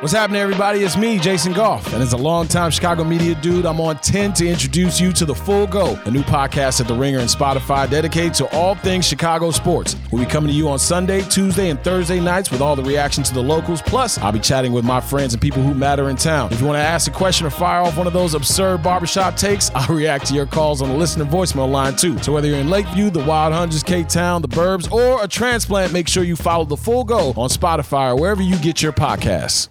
[0.00, 0.80] What's happening, everybody?
[0.80, 4.46] It's me, Jason Goff, and as a longtime Chicago media dude, I'm on 10 to
[4.46, 8.34] introduce you to The Full Go, a new podcast at The Ringer and Spotify dedicated
[8.34, 9.96] to all things Chicago sports.
[10.12, 13.24] We'll be coming to you on Sunday, Tuesday, and Thursday nights with all the reaction
[13.24, 13.80] to the locals.
[13.80, 16.52] Plus, I'll be chatting with my friends and people who matter in town.
[16.52, 19.36] If you want to ask a question or fire off one of those absurd barbershop
[19.36, 22.18] takes, I'll react to your calls on the listener voicemail line too.
[22.18, 26.06] So whether you're in Lakeview, the Wild Hundreds, K-Town, the Burbs, or a transplant, make
[26.06, 29.70] sure you follow The Full Go on Spotify or wherever you get your podcasts.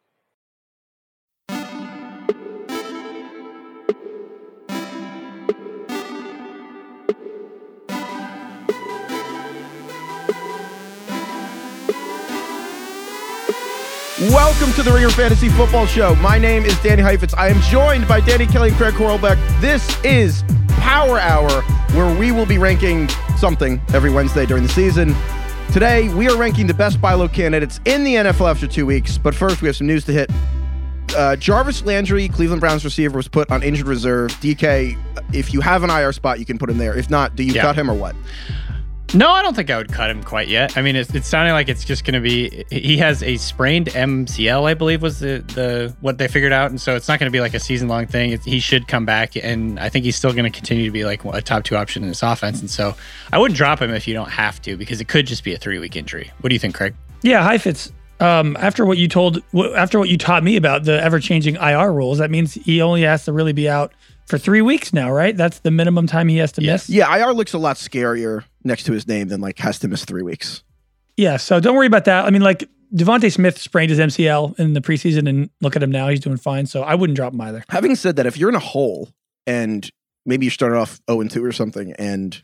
[14.29, 16.13] Welcome to the Ringer Fantasy Football Show.
[16.17, 17.33] My name is Danny Heifetz.
[17.33, 19.37] I am joined by Danny Kelly and Craig Horlbeck.
[19.61, 20.43] This is
[20.77, 21.49] Power Hour,
[21.95, 25.15] where we will be ranking something every Wednesday during the season.
[25.73, 29.17] Today, we are ranking the best buy low candidates in the NFL after two weeks.
[29.17, 30.29] But first, we have some news to hit.
[31.17, 34.29] Uh, Jarvis Landry, Cleveland Browns receiver, was put on injured reserve.
[34.39, 34.97] DK,
[35.33, 36.95] if you have an IR spot, you can put him there.
[36.95, 37.63] If not, do you Yeah.
[37.63, 38.15] cut him or what?
[39.13, 40.77] No, I don't think I would cut him quite yet.
[40.77, 42.63] I mean, it's, it's sounding like it's just going to be.
[42.69, 46.79] He has a sprained MCL, I believe, was the the what they figured out, and
[46.79, 48.31] so it's not going to be like a season long thing.
[48.31, 51.03] It's, he should come back, and I think he's still going to continue to be
[51.03, 52.61] like a top two option in this offense.
[52.61, 52.95] And so
[53.33, 55.57] I wouldn't drop him if you don't have to, because it could just be a
[55.57, 56.31] three week injury.
[56.39, 56.95] What do you think, Craig?
[57.21, 57.91] Yeah, Heifetz.
[58.21, 59.43] Um, after what you told,
[59.75, 63.01] after what you taught me about the ever changing IR rules, that means he only
[63.01, 63.91] has to really be out
[64.27, 65.35] for three weeks now, right?
[65.35, 66.87] That's the minimum time he has to Yes.
[66.87, 66.95] miss.
[66.95, 70.05] Yeah, IR looks a lot scarier next to his name than like has to miss
[70.05, 70.63] three weeks.
[71.17, 72.25] Yeah, so don't worry about that.
[72.25, 72.63] I mean, like
[72.95, 76.37] DeVonta Smith sprained his MCL in the preseason, and look at him now; he's doing
[76.37, 76.65] fine.
[76.65, 77.63] So I wouldn't drop him either.
[77.69, 79.09] Having said that, if you're in a hole
[79.47, 79.89] and
[80.25, 82.41] maybe you started off 0 and 2 or something, and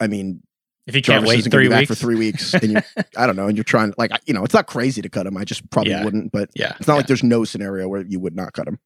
[0.00, 0.42] I mean,
[0.86, 2.78] If he can't Jarvis wait three weeks for three weeks, and you,
[3.16, 5.36] I don't know, and you're trying like you know, it's not crazy to cut him.
[5.36, 6.04] I just probably Yeah.
[6.04, 8.78] wouldn't, but Yeah, it's not like there's no scenario where you would not cut him.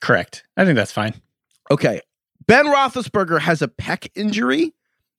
[0.00, 0.44] Correct.
[0.56, 1.14] I think that's fine.
[1.70, 2.00] Okay,
[2.46, 4.74] Ben Roethlisberger has a pec injury.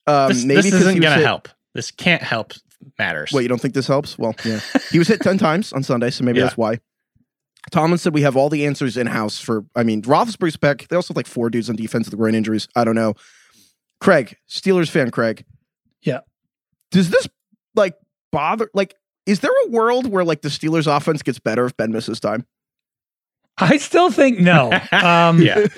[0.05, 1.49] Um, this maybe this 'cause isn't going to help.
[1.73, 2.53] This can't help
[2.97, 3.31] matters.
[3.33, 4.17] Wait, you don't think this helps?
[4.17, 4.59] Well, yeah,
[4.91, 6.45] he was hit ten times on Sunday, so maybe Yeah.
[6.45, 6.79] that's why.
[7.71, 9.65] Tomlin said we have all the answers in house for.
[9.75, 10.87] I mean, Roethlisberger's pec.
[10.87, 12.67] They also have like four dudes on defense with groin injuries.
[12.75, 13.13] I don't know.
[13.99, 15.43] Craig, Steelers fan, Craig.
[16.03, 16.19] Yeah.
[16.91, 17.27] Does this
[17.75, 17.95] like
[18.31, 18.69] bother?
[18.73, 18.95] Like,
[19.25, 22.45] is there a world where like the Steelers' offense gets better if Ben misses time?
[23.59, 24.71] I still think no.
[24.91, 25.65] Um, Yeah.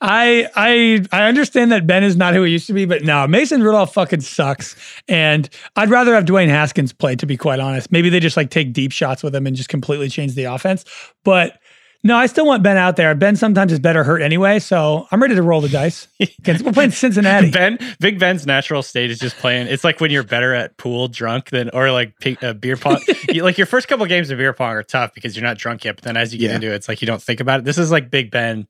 [0.00, 3.26] I I I understand that Ben is not who he used to be, but no,
[3.26, 4.76] Mason Rudolph fucking sucks.
[5.08, 7.90] And I'd rather have Dwayne Haskins play, to be quite honest.
[7.90, 10.84] Maybe they just like take deep shots with him and just completely change the offense.
[11.24, 11.58] But
[12.04, 13.14] no, I still want Ben out there.
[13.14, 16.06] Ben sometimes is better hurt anyway, so I'm ready to roll the dice.
[16.20, 17.50] Against- We're playing Cincinnati.
[17.52, 19.66] Ben, Big Ben's natural state is just playing.
[19.66, 23.00] It's like when you're better at pool drunk than, or like uh, beer pong.
[23.28, 25.84] you, like your first couple games of beer pong are tough because you're not drunk
[25.84, 25.96] yet.
[25.96, 26.54] But then as you get Yeah.
[26.56, 27.64] into it, it's like you don't think about it.
[27.64, 28.68] This is like Big Ben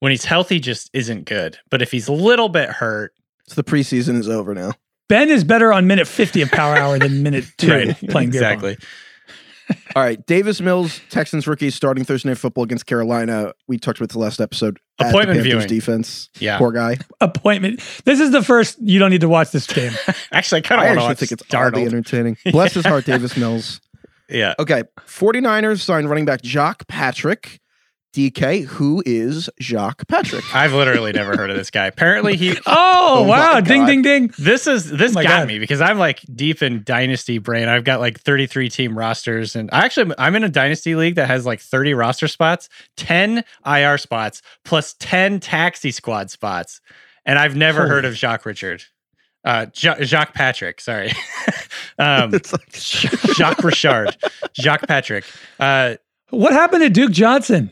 [0.00, 1.56] when he's healthy, just isn't good.
[1.70, 3.12] But if he's a little bit hurt,
[3.46, 4.72] So the preseason is over now.
[5.08, 7.96] Ben is better on minute 50 of Power Hour than minute two right?
[8.08, 8.76] playing beer pong.
[9.68, 9.92] Exactly.
[9.96, 13.52] All right, Davis Mills, Texans rookie, starting Thursday night football against Carolina.
[13.68, 14.78] We talked about the last episode.
[14.98, 15.66] at the Appointment Panthers viewing.
[15.68, 16.30] defense.
[16.38, 16.58] Yeah.
[16.58, 16.98] Poor guy.
[17.20, 17.80] Appointment.
[18.04, 19.92] This is the first you don't need to watch this game.
[20.32, 21.86] Actually, I kind of want actually to think it's oddly Darnold.
[21.86, 22.36] entertaining.
[22.52, 23.80] Bless his heart, Davis Mills.
[24.28, 24.54] Yeah.
[24.58, 27.60] Okay, 49ers signed running back Jacques Patrick.
[28.14, 30.44] DK, who is Jacques Patrick?
[30.54, 31.86] I've literally never heard of this guy.
[31.86, 32.56] Apparently, he.
[32.66, 33.60] Oh, Oh wow.
[33.60, 34.32] Ding, ding, ding.
[34.38, 35.48] This is this Oh got God.
[35.48, 37.68] me because I'm like deep in dynasty brain.
[37.68, 41.26] I've got like 33 team rosters, and I actually I'm in a dynasty league that
[41.26, 46.80] has like 30 roster spots, 10 IR spots, plus 10 taxi squad spots,
[47.26, 47.90] and I've never Holy.
[47.90, 48.82] heard of Jacques Richard.
[49.44, 51.12] Uh, ja- Jacques Patrick, sorry.
[51.98, 52.72] um, It's like
[53.36, 54.16] Jacques Richard,
[54.54, 55.24] Jacques Patrick.
[55.60, 55.96] Uh,
[56.30, 57.70] What happened to Duke Johnson?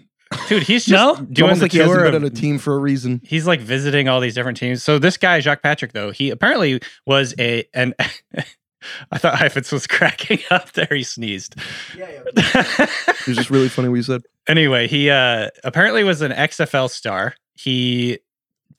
[0.48, 1.16] Dude, he's just No?
[1.24, 3.20] doing almost the like he hasn't tour been on a team for a reason.
[3.24, 4.82] he's like visiting all these different teams.
[4.82, 7.94] So this guy, Jacques Patrick, though, he apparently was a an.
[9.12, 10.88] I thought Heifetz was cracking up there.
[10.90, 11.54] He sneezed.
[11.96, 12.06] yeah
[12.36, 14.22] It was just really funny what you said.
[14.48, 17.34] anyway, he uh, apparently was an XFL star.
[17.54, 18.18] He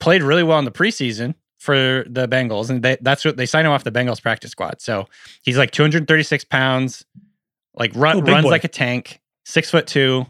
[0.00, 3.66] played really well in the preseason for the Bengals, and they, that's what they signed
[3.66, 4.82] him off the Bengals practice squad.
[4.82, 5.08] So
[5.42, 7.06] he's like 236 pounds,
[7.74, 8.50] like run, Oh, runs boy.
[8.50, 10.26] like a tank, six foot two.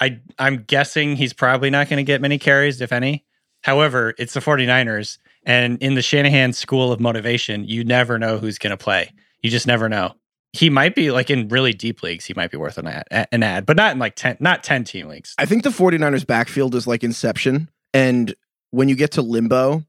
[0.00, 3.24] I I'm guessing he's probably not going to get many carries, if any.
[3.62, 8.58] However, it's the 49ers, and in the Shanahan school of motivation, you never know who's
[8.58, 9.12] going to play.
[9.42, 10.14] You just never know.
[10.52, 12.24] He might be like in really deep leagues.
[12.24, 14.84] He might be worth an ad, an ad, but not in like ten, not ten
[14.84, 15.34] team leagues.
[15.38, 17.68] I think the 49ers backfield is like Inception.
[17.92, 18.34] And
[18.70, 19.84] when you get to limbo,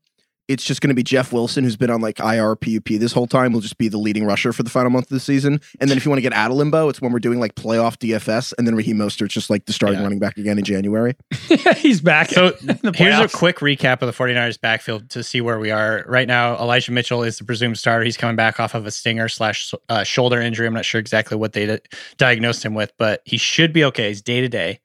[0.47, 3.27] it's just going to be Jeff Wilson, who's been on like IR PUP this whole
[3.27, 5.61] time, will just be the leading rusher for the final month of the season.
[5.79, 7.55] And then if you want to get out of limbo, it's when we're doing like
[7.55, 10.03] playoff DFS, and then Raheem Mostert's just like the starting Yeah.
[10.03, 11.15] running back again in January.
[11.77, 12.29] He's back.
[12.29, 12.53] So
[12.95, 16.55] here's a quick recap of the 49ers backfield to see where we are right now.
[16.57, 18.03] Elijah Mitchell is the presumed starter.
[18.03, 20.67] He's coming back off of a stinger slash uh, shoulder injury.
[20.67, 21.79] I'm not sure exactly what they di-
[22.17, 24.09] diagnosed him with, but he should be okay.
[24.09, 24.79] He's day to day.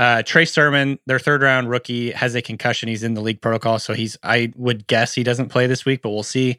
[0.00, 2.88] Uh, Trey Sermon, their third round rookie, has a concussion.
[2.88, 4.16] He's in the league protocol, so he's.
[4.22, 6.56] I would guess he doesn't play this week, but we'll see.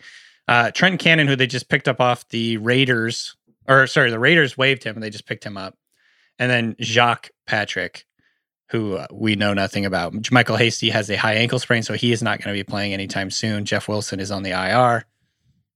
[0.47, 3.35] Uh, Trenton Cannon, who they just picked up off the Raiders,
[3.67, 5.75] or sorry, the Raiders waived him and they just picked him up.
[6.37, 8.05] And then Jacques Patrick,
[8.69, 10.13] who uh, we know nothing about.
[10.13, 12.93] JaMycal Hasty has a high ankle sprain, so he is not going to be playing
[12.93, 13.65] anytime soon.
[13.65, 15.03] Jeff Wilson is on the IR.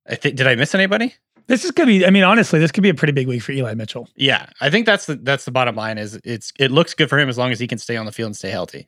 [0.08, 0.36] I think.
[0.36, 1.16] Did I miss anybody?
[1.48, 2.06] This is gonna be.
[2.06, 4.10] I mean, honestly, this could be a pretty big week for Eli Mitchell.
[4.16, 5.98] Yeah, I think that's the that's the bottom line.
[5.98, 8.12] Is it's it looks good for him as long as he can stay on the
[8.12, 8.88] field and stay healthy.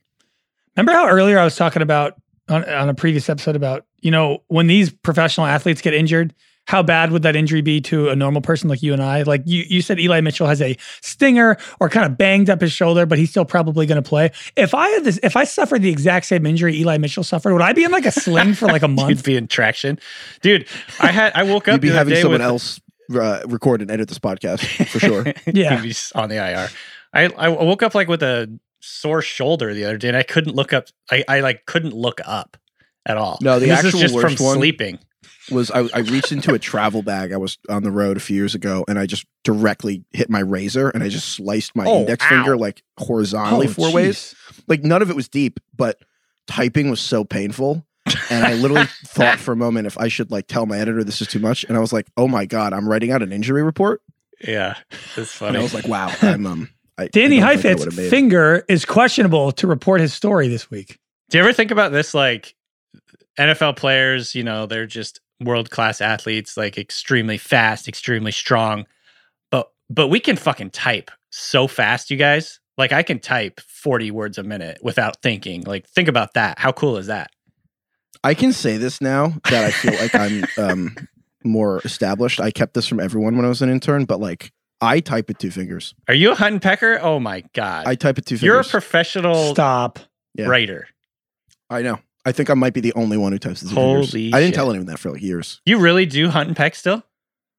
[0.75, 2.15] Remember how earlier I was talking about
[2.49, 6.33] on, on a previous episode about you know when these professional athletes get injured,
[6.67, 9.23] how bad would that injury be to a normal person like you and I?
[9.23, 12.71] Like you, you said Eli Mitchell has a stinger or kind of banged up his
[12.71, 14.31] shoulder, but he's still probably going to play.
[14.55, 17.61] If I had this, if I suffered the exact same injury Eli Mitchell suffered, would
[17.61, 19.23] I be in like a sling for like a You'd month?
[19.23, 19.97] be in traction,
[20.41, 20.67] dude.
[20.99, 21.73] I had I woke up.
[21.75, 22.79] You'd be the having day someone with- else
[23.15, 25.23] uh, record and edit this podcast for sure.
[25.53, 25.79] Yeah.
[25.79, 26.67] He'd be on the IR.
[27.13, 30.55] I I woke up like with a sore shoulder the other day, and I couldn't
[30.55, 30.87] look up.
[31.09, 32.57] I I like couldn't look up
[33.05, 33.37] at all.
[33.41, 34.99] No, the this actual is just worst from one- sleeping.
[35.51, 37.31] Was I, I reached into a travel bag.
[37.31, 40.39] I was on the road a few years ago, and I just directly hit my
[40.39, 42.29] razor, and I just sliced my Oh, index ow.
[42.29, 44.35] finger like horizontally Oh, four ways.
[44.67, 45.99] Like none of it was deep, but
[46.47, 47.85] typing was so painful.
[48.29, 51.21] And I literally thought for a moment if I should like tell my editor this
[51.21, 51.63] is too much.
[51.65, 54.01] And I was like, oh my God, I'm writing out an injury report.
[54.45, 54.75] Yeah,
[55.15, 55.57] that's And funny.
[55.59, 58.65] I was like, wow, I'm um I, Danny I don't think I would've Heifetz finger
[58.69, 60.99] is questionable to report his story this week.
[61.29, 62.13] Do you ever think about this?
[62.13, 62.55] Like
[63.37, 68.85] NFL players, you know, they're just world class athletes, like extremely fast, extremely strong.
[69.51, 72.59] But but we can fucking type so fast, you guys.
[72.77, 75.63] Like I can type 40 words a minute without thinking.
[75.63, 76.59] Like think about that.
[76.59, 77.31] How cool is that?
[78.23, 80.95] I can say this now that I feel like I'm um
[81.43, 82.39] more established.
[82.39, 84.51] I kept this from everyone when I was an intern, but like
[84.81, 85.95] I type with two fingers.
[86.07, 86.99] Are you a hunt and pecker?
[87.01, 87.87] Oh my god.
[87.87, 88.45] I type with two fingers.
[88.45, 89.99] You're a professional Stop.
[90.35, 90.47] Yeah.
[90.47, 90.87] writer.
[91.69, 91.99] I know.
[92.27, 94.33] I think I might be the only one who types two Holy.
[94.33, 94.55] I didn't shit.
[94.55, 95.61] tell anyone that for like years.
[95.65, 97.01] You really do hunt and peck still?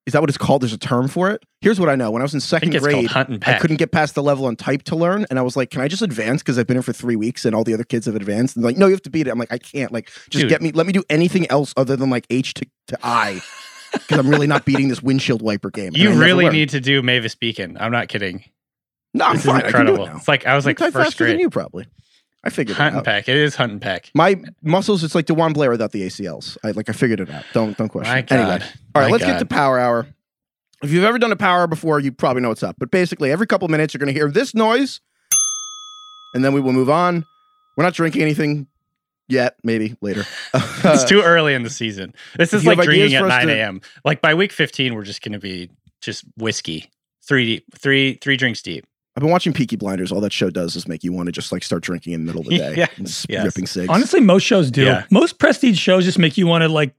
[0.04, 0.60] Is that what it's called?
[0.60, 1.42] There's a term for it.
[1.62, 2.10] Here's what I know.
[2.10, 4.96] When I was in second grade, I couldn't get past the level on type to
[4.96, 7.16] learn, and I was like, "Can I just advance?" Because I've been here for three
[7.16, 8.56] weeks, and all the other kids have advanced.
[8.56, 10.42] And they're like, "No, you have to beat it." I'm like, "I can't." Like, just
[10.42, 10.48] Dude.
[10.50, 10.72] get me.
[10.72, 13.40] Let me do anything else other than like H to, to I,
[13.92, 15.92] because I'm really not beating this windshield wiper game.
[15.94, 17.78] You really need to do Mavis Beacon.
[17.80, 18.44] I'm not kidding.
[19.14, 19.60] No, I'm this fine.
[19.62, 20.04] is I can do incredible.
[20.04, 20.16] it now.
[20.16, 21.40] It's like I was like first grade.
[21.40, 21.86] you probably.
[22.44, 23.04] I figured Hunt it and out.
[23.04, 23.28] peck.
[23.28, 24.10] It is hunt and peck.
[24.14, 26.56] My muscles, it's like Dewan Blair without the ACLs.
[26.62, 27.44] I like I figured it out.
[27.52, 28.12] Don't don't question.
[28.12, 28.30] My it.
[28.32, 28.62] Anyway, God.
[28.94, 30.06] all right, My let's get to Power Hour.
[30.82, 32.76] If you've ever done a Power Hour before, you probably know what's up.
[32.78, 35.00] But basically, every couple minutes, you're going to hear this noise,
[36.34, 37.26] and then we will move on.
[37.76, 38.68] We're not drinking anything
[39.28, 39.56] yet.
[39.64, 40.24] Maybe later.
[40.54, 42.14] it's too early in the season.
[42.36, 43.80] This is like drinking at for us 9 to- a.m.
[44.04, 46.90] Like by week 15, we're just going to be just whiskey,
[47.26, 48.86] three deep, three three drinks deep.
[49.18, 50.12] I've been watching Peaky Blinders.
[50.12, 52.26] All that show does is make you want to just like start drinking in the
[52.26, 52.86] middle of the day Yeah.
[52.96, 53.44] and s- Yes.
[53.44, 53.88] ripping cigs.
[53.88, 54.84] Honestly, most shows do.
[54.84, 55.06] Yeah.
[55.10, 56.94] Most prestige shows just make you want to like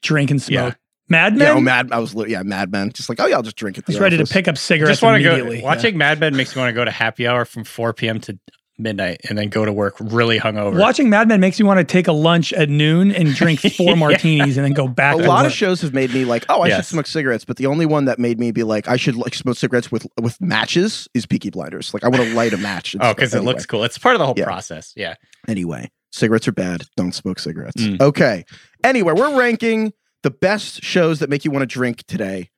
[0.00, 0.76] drink and smoke.
[1.08, 1.90] Mad Men, yeah, oh, Mad.
[1.90, 2.92] I was li- yeah, Mad Men.
[2.92, 3.84] Just like oh yeah, I'll just drink it.
[3.88, 5.58] he's ready to pick up cigarettes Just want to immediately.
[5.60, 5.64] go.
[5.64, 8.20] Watching Mad Men makes me want to go to happy hour from 4 p.m.
[8.20, 8.38] to
[8.78, 10.78] midnight, and then go to work really hungover.
[10.78, 13.90] Watching Mad Men makes you want to take a lunch at noon and drink four
[13.90, 13.94] Yeah.
[13.94, 15.16] martinis and then go back.
[15.16, 15.46] a to lot work.
[15.46, 17.44] of shows have made me like, oh, I should smoke cigarettes.
[17.44, 20.06] But the only one that made me be like, I should like smoke cigarettes with
[20.20, 21.94] with matches is Peaky Blinders.
[21.94, 22.94] Like, I want to light a match.
[22.96, 23.16] Oh, stuff.
[23.16, 23.52] because it Anyway.
[23.52, 23.84] looks cool.
[23.84, 24.44] It's part of the whole Yeah.
[24.44, 24.92] process.
[24.96, 25.14] Yeah.
[25.48, 26.84] Anyway, cigarettes are bad.
[26.96, 27.82] Don't smoke cigarettes.
[27.82, 28.00] Mm.
[28.00, 28.44] Okay.
[28.84, 29.92] Anyway, we're ranking
[30.22, 32.50] the best shows that make you want to drink today.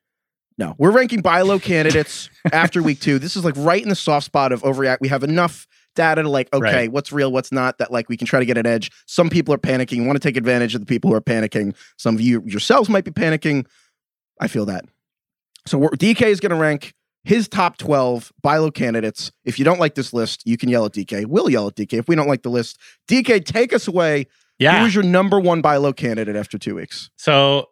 [0.57, 3.17] No, we're ranking buy low candidates after week two.
[3.17, 4.97] This is like right in the soft spot of overreact.
[4.99, 5.65] We have enough
[5.99, 6.91] data to like, okay, Right.
[6.91, 8.89] what's real, what's not, that like we can try to get an edge.
[9.05, 11.75] Some people are panicking, you want to take advantage of the people who are panicking.
[11.97, 13.65] Some of you yourselves might be panicking.
[14.39, 14.85] I feel that.
[15.67, 16.93] So we're, DK is going to rank
[17.25, 19.31] his top 12 buy low candidates.
[19.43, 21.25] If you don't like this list, you can yell at DK.
[21.25, 22.79] We'll yell at DK if we don't like the list.
[23.09, 24.27] DK, take us away.
[24.57, 24.79] Yeah.
[24.79, 27.09] Who is your number one buy low candidate after two weeks?
[27.17, 27.69] So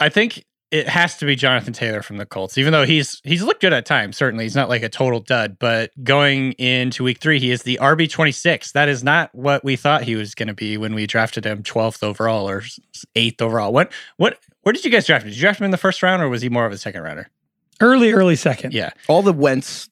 [0.00, 3.42] I think it has to be Jonathan Taylor from the Colts, even though he's he's
[3.42, 4.16] looked good at times.
[4.16, 5.58] Certainly, he's not like a total dud.
[5.60, 8.72] But going into week three, he is the RB twenty six.
[8.72, 11.62] That is not what we thought he was going to be when we drafted him
[11.62, 12.62] twelfth overall or
[13.14, 13.70] eighth overall.
[13.72, 15.28] What what where did you guys draft him?
[15.28, 17.02] Did you draft him in the first round or was he more of a second
[17.02, 17.28] rounder?
[17.80, 18.72] Early, early second.
[18.72, 19.90] Yeah, All the Wentz,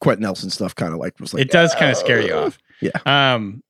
[0.00, 2.58] Quenton Nelson stuff kind of like was like, it does kind of scare you off.
[2.80, 2.90] yeah.
[3.06, 3.62] Um.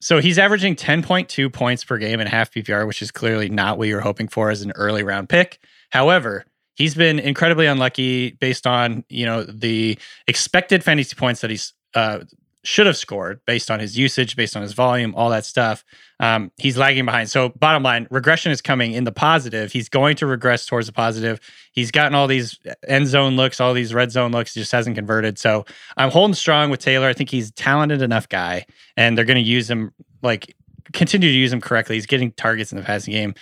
[0.00, 3.88] So he's averaging 10.2 points per game and half PPR, which is clearly not what
[3.88, 5.58] you're hoping for as an early round pick.
[5.90, 11.72] However, he's been incredibly unlucky based on you know the expected fantasy points that he's
[11.94, 12.20] uh,
[12.64, 15.84] should have scored based on his usage, based on his volume, all that stuff.
[16.20, 17.30] Um, he's lagging behind.
[17.30, 19.72] So, bottom line, regression is coming in the positive.
[19.72, 21.40] He's going to regress towards the positive.
[21.72, 25.38] He's gotten all these end zone looks, all these red zone looks, just hasn't converted.
[25.38, 25.64] So,
[25.96, 27.08] I'm holding strong with Taylor.
[27.08, 28.66] I think he's talented enough guy,
[28.96, 29.92] and they're going to use him
[30.22, 30.54] like
[30.92, 31.96] continue to use him correctly.
[31.96, 33.34] He's getting targets in the passing game.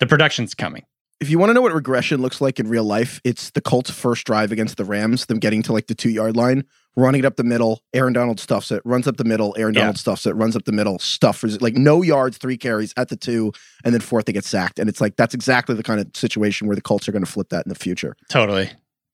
[0.00, 0.84] The production's coming.
[1.20, 3.90] If you want to know what regression looks like in real life, it's the Colts'
[3.90, 6.64] first drive against the Rams, them getting to like the two yard line,
[6.96, 7.82] running it up the middle.
[7.92, 9.54] Aaron Donald stuffs it, runs up the middle.
[9.58, 9.80] Aaron Yeah.
[9.80, 13.16] Donald stuffs it, runs up the middle, stuffers like no yards, three carries at the
[13.16, 13.52] two,
[13.84, 14.78] and then fourth they get sacked.
[14.78, 17.30] And it's like that's exactly the kind of situation where the Colts are going to
[17.30, 18.16] flip that in the future.
[18.28, 18.70] Totally.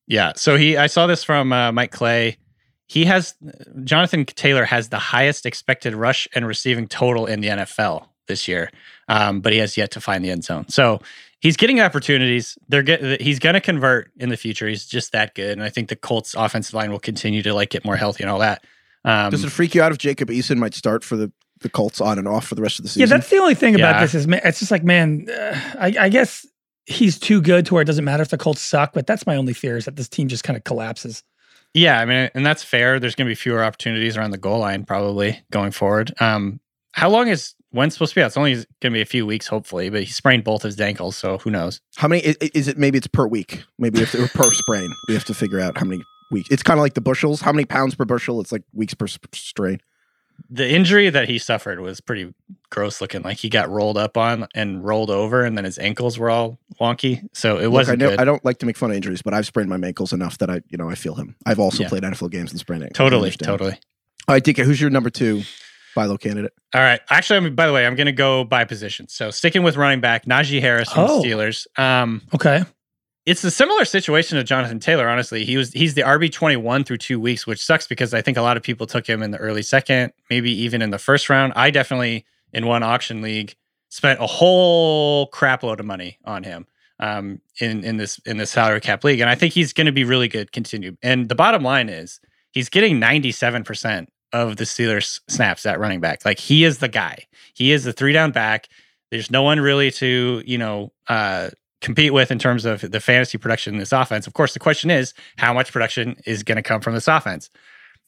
[0.06, 0.32] Yeah.
[0.36, 2.36] So he, I saw this from uh, Mike Clay.
[2.86, 3.34] He has
[3.84, 8.70] Jonathan Taylor has the highest expected rush and receiving total in the NFL this year,
[9.08, 10.68] um, but he has yet to find the end zone.
[10.68, 11.00] So
[11.44, 12.56] he's getting opportunities.
[12.68, 14.66] They're get, he's going to convert in the future.
[14.66, 17.70] He's just that good, and I think the Colts offensive line will continue to like
[17.70, 18.64] get more healthy and all that.
[19.04, 22.00] Um, Does it freak you out if Jacob Eason might start for the the Colts
[22.00, 23.00] on and off for the rest of the season?
[23.08, 24.00] Yeah, that's the only thing about Yeah.
[24.00, 26.44] this is man, it's just like man, uh, I, I guess
[26.86, 28.92] he's too good to where it doesn't matter if the Colts suck.
[28.92, 31.22] But that's my only fear is that this team just kind of collapses.
[31.74, 33.00] Yeah, I mean, and that's fair.
[33.00, 36.14] There's going to be fewer opportunities around the goal line probably going forward.
[36.20, 36.60] Um,
[36.92, 38.28] how long is Wentz supposed to be out?
[38.28, 41.16] It's only going to be a few weeks, hopefully, but he sprained both his ankles,
[41.16, 41.80] so who knows?
[41.96, 42.78] How many is it?
[42.78, 43.64] Maybe it's per week.
[43.78, 46.48] Maybe if or per sprain, we have to figure out how many weeks.
[46.50, 47.40] It's kind of like the bushels.
[47.40, 48.40] How many pounds per bushel?
[48.40, 49.80] It's like weeks per strain.
[50.50, 52.34] The injury that he suffered was pretty
[52.70, 53.22] gross looking.
[53.22, 56.58] Like he got rolled up on and rolled over, and then his ankles were all
[56.80, 57.22] wonky.
[57.32, 58.20] So it Look, wasn't I know good.
[58.20, 60.50] I don't like to make fun of injuries, but I've sprained my ankles enough that
[60.50, 61.36] I, you know, I feel him.
[61.46, 61.88] I've also Yeah.
[61.88, 62.96] played NFL games and sprained ankles.
[62.96, 63.72] Totally, totally.
[64.26, 65.42] All right, DK, who's your number two
[66.06, 66.52] low candidate?
[66.74, 67.00] All right.
[67.10, 69.08] Actually, I mean, by the way, I'm going to go by position.
[69.08, 71.22] So sticking with running back, Najee Harris from Oh.
[71.22, 71.66] the Steelers.
[71.78, 72.64] Um, Okay,
[73.26, 75.08] it's a similar situation to Jonathan Taylor.
[75.08, 78.20] Honestly, he was he's the RB twenty one through two weeks, which sucks because I
[78.20, 80.98] think a lot of people took him in the early second, maybe even in the
[80.98, 81.52] first round.
[81.56, 83.54] I definitely in one auction league
[83.88, 86.66] spent a whole crap load of money on him
[86.98, 89.92] um, in in this in this salary cap league, and I think he's going to
[89.92, 90.52] be really good.
[90.52, 92.20] Continue, and the bottom line is
[92.50, 96.24] he's getting ninety seven percent of the Steelers snaps at running back.
[96.24, 97.26] Like he is the guy.
[97.54, 98.68] He is the three down back.
[99.10, 100.92] There's no one really to you know.
[101.08, 101.50] uh
[101.80, 104.26] compete with in terms of the fantasy production in this offense.
[104.26, 107.50] Of course, the question is how much production is going to come from this offense.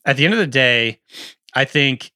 [0.07, 0.99] At the end of the day,
[1.55, 2.11] I think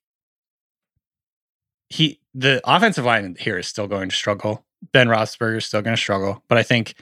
[1.90, 4.64] he the offensive line here is still going to struggle.
[4.92, 6.94] Ben Roethlisberger is still going to struggle, but I think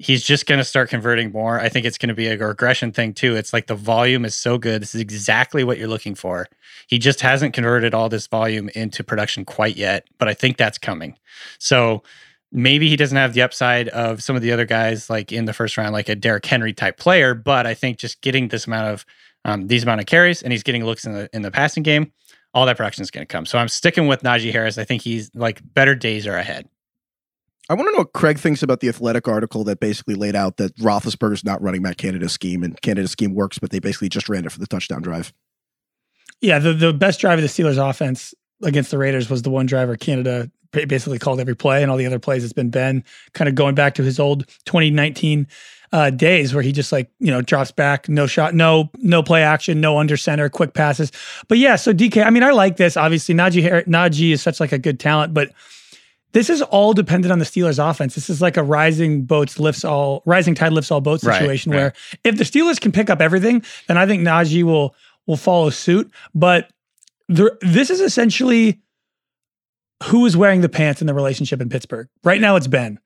[0.00, 1.60] he's just going to start converting more.
[1.60, 3.36] I think it's going to be a regression thing too.
[3.36, 4.80] It's like the volume is so good.
[4.80, 6.48] This is exactly what you're looking for.
[6.86, 10.78] He just hasn't converted all this volume into production quite yet, but I think that's
[10.78, 11.18] coming.
[11.58, 12.02] So
[12.50, 15.52] maybe he doesn't have the upside of some of the other guys like in the
[15.52, 17.34] first round, like a Derrick Henry type player.
[17.34, 19.06] But I think just getting this amount of
[19.44, 22.10] um, these amount of carries and he's getting looks in the in the passing game,
[22.54, 23.44] all that production is going to come.
[23.44, 24.78] So I'm sticking with Najee Harris.
[24.78, 26.70] I think he's like better days are ahead.
[27.70, 30.56] I want to know what Craig thinks about the athletic article that basically laid out
[30.56, 34.28] that Roethlisberger's not running Matt Canada's scheme and Canada's scheme works, but they basically just
[34.28, 35.32] ran it for the touchdown drive.
[36.40, 38.34] yeah, the the best drive of the Steelers offense
[38.64, 42.06] against the Raiders was the one driver Canada basically called every play, and all the
[42.06, 45.46] other plays it's been Ben kind of going back to his old 2019
[45.92, 49.44] uh, days where he just like you know drops back, no shot, no no play
[49.44, 51.12] action, no under center, quick passes.
[51.46, 52.96] But yeah, so DK, I mean, I like this.
[52.96, 55.52] Obviously, Najee Najee is such like a good talent, but
[56.32, 58.14] this is all dependent on the Steelers offense.
[58.14, 61.78] This is like a rising boats lifts all rising tide lifts all boats situation right.
[61.78, 61.92] where
[62.24, 64.94] if the Steelers can pick up everything, then I think Najee will
[65.26, 66.10] will follow suit.
[66.34, 66.70] But
[67.28, 68.80] there, this is essentially
[70.04, 72.08] who is wearing the pants in the relationship in Pittsburgh?
[72.24, 72.98] Right now, it's Ben.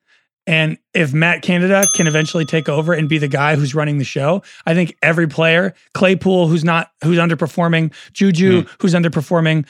[0.47, 4.05] And if Matt Canada can eventually take over and be the guy who's running the
[4.05, 8.69] show, I think every player, Claypool, who's not, who's underperforming, Juju, Mm.
[8.79, 9.65] who's underperforming,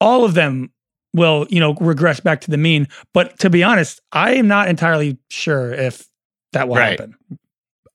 [0.00, 0.70] all of them
[1.14, 2.88] will, you know, regress back to the mean.
[3.14, 6.06] But to be honest, I am not entirely sure if
[6.52, 6.98] that will Right.
[6.98, 7.16] happen.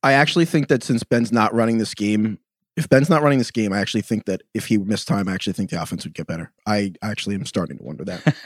[0.04, 2.38] I actually think that since Ben's not running this game,
[2.78, 5.34] if Ben's not running this game, I actually think that if he missed time, I
[5.34, 6.52] actually think the offense would get better.
[6.68, 8.36] I actually am starting to wonder that.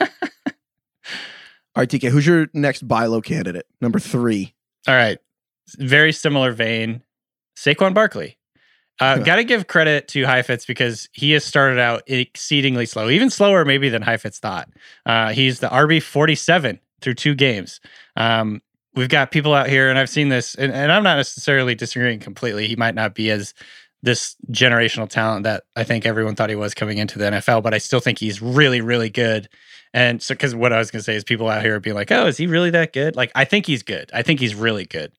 [1.76, 3.66] All right, TK, who's your next buy low candidate?
[3.80, 4.54] Number three.
[4.88, 5.18] All right.
[5.78, 7.02] Very similar vein.
[7.56, 8.38] Saquon Barkley.
[9.00, 13.30] Uh, Got to give credit to Heifetz because he has started out exceedingly slow, even
[13.30, 14.68] slower maybe than Heifetz thought.
[15.06, 17.80] Uh, he's the RB 47 through two games.
[18.16, 18.60] Um,
[18.94, 22.20] we've got people out here, and I've seen this, and, and I'm not necessarily disagreeing
[22.20, 22.68] completely.
[22.68, 23.54] He might not be as
[24.02, 27.74] this generational talent that I think everyone thought he was coming into the NFL, but
[27.74, 29.48] I still think he's really, really good.
[29.92, 31.96] And so, because what I was going to say is people out here are being
[31.96, 33.16] like, oh, is he really that good?
[33.16, 34.10] Like, I think he's good.
[34.14, 35.12] I think he's really good.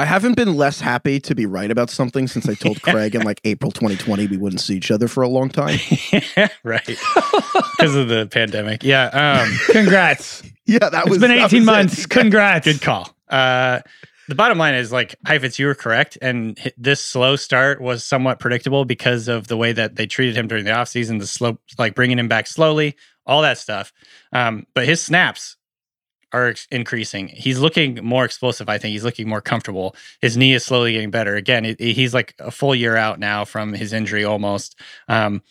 [0.00, 3.20] I haven't been less happy to be right about something since I told Craig in
[3.20, 5.78] like April 2020 we wouldn't see each other for a long time.
[6.64, 6.86] right.
[6.86, 8.82] Because of the pandemic.
[8.82, 9.08] Yeah.
[9.08, 10.42] Um, Congrats.
[10.66, 11.60] Yeah, that it's was been 18 was it.
[11.64, 12.06] months.
[12.06, 12.64] Congrats.
[12.64, 13.12] good call.
[13.28, 13.80] Uh,
[14.28, 16.16] the bottom line is like Heifetz, you were correct.
[16.22, 20.46] And this slow start was somewhat predictable because of the way that they treated him
[20.46, 22.94] during the offseason, the slow, like bringing him back slowly,
[23.26, 23.92] all that stuff.
[24.32, 25.56] Um, but his snaps
[26.32, 27.28] are increasing.
[27.28, 28.68] He's looking more explosive.
[28.68, 29.96] I think he's looking more comfortable.
[30.20, 31.36] His knee is slowly getting better.
[31.36, 34.78] Again, it- he's like a full year out now from his injury almost.
[35.08, 35.42] Um,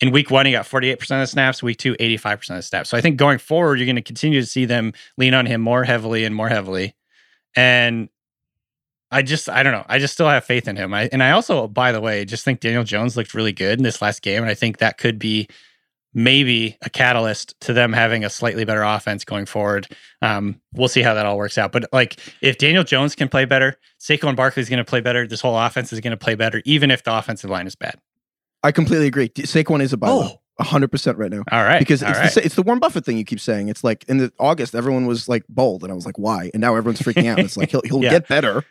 [0.00, 1.62] in week one, he got 48% of the snaps.
[1.62, 2.90] Week two, 85% of the snaps.
[2.90, 5.60] So I think going forward, you're going to continue to see them lean on him
[5.60, 6.94] more heavily and more heavily.
[7.54, 8.08] And
[9.10, 9.84] I just, I don't know.
[9.88, 10.94] I just still have faith in him.
[10.94, 13.84] I, and I also, by the way, just think Daniel Jones looked really good in
[13.84, 14.42] this last game.
[14.42, 15.48] And I think that could be
[16.14, 19.86] maybe a catalyst to them having a slightly better offense going forward.
[20.20, 21.72] Um, we'll see how that all works out.
[21.72, 25.26] But like, if Daniel Jones can play better, Saquon Barkley is going to play better.
[25.26, 27.94] This whole offense is going to play better, even if the offensive line is bad.
[28.62, 29.28] I completely agree.
[29.30, 30.08] Saquon is a buy.
[30.10, 30.38] Oh.
[30.60, 31.42] 100% right now.
[31.50, 32.32] All right, Because it's, right.
[32.34, 33.68] the, it's the Warren Buffett thing you keep saying.
[33.68, 36.50] It's like in the August, everyone was like bold, and I was like, why?
[36.52, 37.38] And now everyone's freaking out.
[37.38, 38.10] It's like he'll he'll Yeah.
[38.10, 38.62] get better.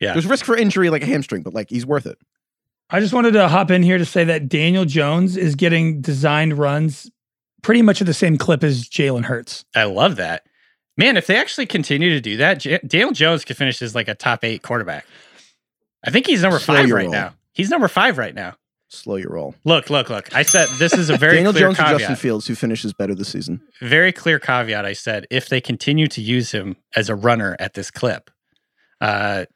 [0.00, 0.12] Yeah.
[0.12, 2.18] There's risk for injury like a hamstring, but like he's worth it.
[2.90, 6.58] I just wanted to hop in here to say that Daniel Jones is getting designed
[6.58, 7.10] runs
[7.62, 9.64] pretty much at the same clip as Jalen Hurts.
[9.74, 10.42] I love that.
[10.96, 14.06] Man, if they actually continue to do that, J- Daniel Jones could finish as like
[14.06, 15.06] a top eight quarterback.
[16.06, 17.12] I think he's number Slow five right roll.
[17.12, 17.34] now.
[17.52, 18.54] He's number five right now.
[18.88, 19.54] Slow your roll.
[19.64, 20.32] Look, look, look.
[20.36, 21.98] I said this is a very Daniel clear Jones or caveat.
[22.00, 23.60] Justin Fields, who finishes better this season?
[23.80, 24.84] very clear caveat.
[24.84, 28.30] I said if they continue to use him as a runner at this clip,
[29.00, 29.46] uh,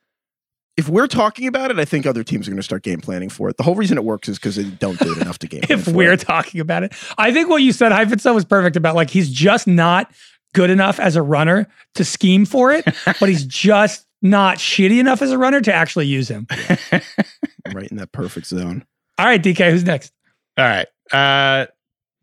[0.78, 3.28] If we're talking about it, I think other teams are going to start game planning
[3.28, 3.56] for it.
[3.56, 5.60] The whole reason it works is because they don't do it enough to game.
[5.64, 6.20] plan If for we're it.
[6.20, 9.66] talking about it, I think what you said, Heifetz, was perfect about like he's just
[9.66, 10.10] not
[10.54, 12.84] good enough as a runner to scheme for it,
[13.20, 16.46] but he's just not shitty enough as a runner to actually use him.
[17.74, 18.84] right in that perfect zone.
[19.18, 20.12] All right, DK, who's next?
[20.56, 20.86] All right.
[21.12, 21.66] Uh,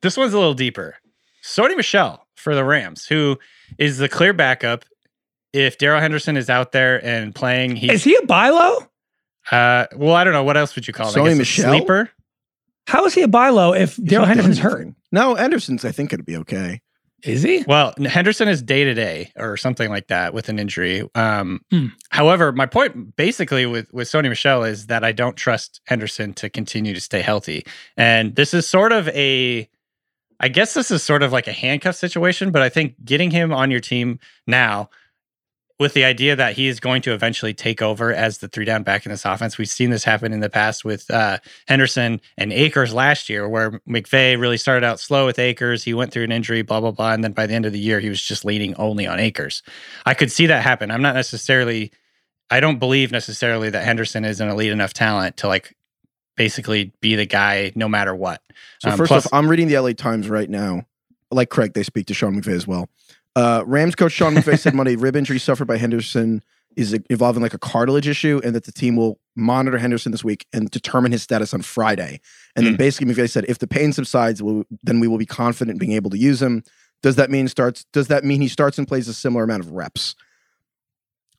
[0.01, 0.95] this one's a little deeper.
[1.43, 3.37] Sony Michel for the Rams, who
[3.77, 4.85] is the clear backup.
[5.55, 8.79] If Darrell Henderson is out there and playing, he's Is he a buy low?
[9.51, 11.15] uh, well, I don't know what else would you call it.
[11.15, 12.09] I Sony guess a sleeper.
[12.87, 14.87] How is he a buy low if Darrell not Henderson's hurt?
[15.11, 16.81] No, Henderson's I think it'd be okay.
[17.23, 17.63] Is he?
[17.67, 21.07] Well, Henderson is day to day or something like that with an injury.
[21.15, 21.87] Um, Hmm.
[22.09, 26.49] However, my point basically with with Sony Michel is that I don't trust Henderson to
[26.49, 27.65] continue to stay healthy,
[27.97, 29.67] and this is sort of a,
[30.39, 32.51] I guess this is sort of like a handcuff situation.
[32.51, 34.89] But I think getting him on your team now,
[35.79, 38.83] with the idea that he is going to eventually take over as the three down
[38.83, 42.53] back in this offense, we've seen this happen in the past with uh, Henderson and
[42.53, 45.83] Akers last year, where McVay really started out slow with Akers.
[45.83, 47.11] He went through an injury, blah, blah, blah.
[47.11, 49.63] And then by the end of the year, he was just leaning only on Akers.
[50.05, 50.91] I could see that happen.
[50.91, 51.91] I'm not necessarily,
[52.49, 55.75] I don't believe necessarily that Henderson is an elite enough talent to like
[56.37, 58.41] basically be the guy no matter what.
[58.79, 60.85] So Um, first plus- off, I'm reading the LA Times right now.
[61.31, 62.87] Like Craig, they speak to Sean McVay as well.
[63.35, 66.41] Uh, Rams coach Sean McVay said Monday rib injury suffered by Henderson
[66.77, 70.45] is involving like a cartilage issue, and that the team will monitor Henderson this week
[70.53, 72.19] and determine his status on Friday.
[72.55, 72.77] And then Hmm.
[72.77, 75.93] basically McVay said if the pain subsides, we'll, then we will be confident in being
[75.93, 76.63] able to use him.
[77.01, 77.85] Does that mean starts?
[77.93, 80.15] Does that mean he starts and plays a similar amount of reps?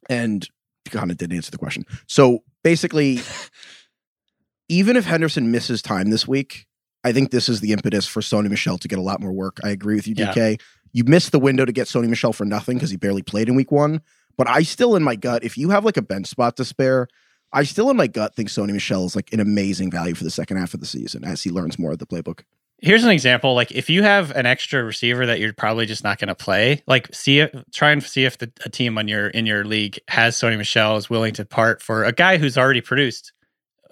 [0.09, 0.49] And
[0.91, 1.85] kind of didn't answer the question.
[2.07, 3.21] So basically,
[4.69, 6.67] even if Henderson misses time this week,
[7.05, 9.59] I think this is the impetus for Sony Michel to get a lot more work.
[9.65, 10.31] I agree with you, Yeah.
[10.93, 13.55] You missed the window to get Sony Michel for nothing because he barely played in
[13.55, 14.01] week one.
[14.37, 17.09] But I still, in my gut, if you have like a bench spot to spare,
[17.53, 20.31] I still, in my gut, think Sony Michel is like an amazing value for the
[20.31, 22.43] second half of the season as he learns more of the playbook.
[22.79, 23.55] here's an example.
[23.55, 26.83] Like if you have an extra receiver that you're probably just not going to play,
[26.87, 30.37] like see try and see if the, a team on your in your league has
[30.37, 33.33] Sony Michelle is willing to part for a guy who's already produced,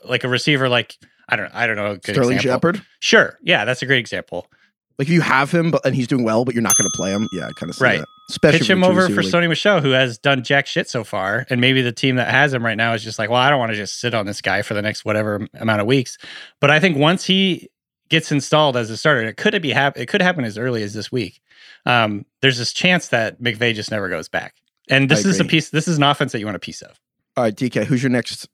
[0.05, 0.69] like a receiver.
[0.69, 2.73] Like I don't I don't know a good Sterling example.
[2.73, 2.87] Shepard.
[3.01, 4.47] Sure, yeah, that's a great example.
[4.99, 6.97] Like if you have him, but and he's doing well, but you're not going to
[6.97, 7.29] play him.
[7.33, 7.99] Yeah, kind of Right.
[8.01, 8.09] that.
[8.31, 9.33] Especially Pitch him over for league.
[9.33, 12.55] Sony Michel, who has done jack shit so far, and maybe the team that has
[12.55, 14.41] him right now is just like, well, I don't want to just sit on this
[14.41, 16.17] guy for the next whatever amount of weeks.
[16.61, 17.69] But I think once he
[18.09, 20.95] gets installed as a starter, it could be hap- it could happen as early as
[20.95, 21.41] this week.
[21.85, 24.55] Um, there's this chance that McVay just never goes back,
[24.89, 25.69] and I this is a piece.
[25.71, 26.99] This is an offense that you want a piece of.
[27.37, 28.49] All right, DK, who's your next?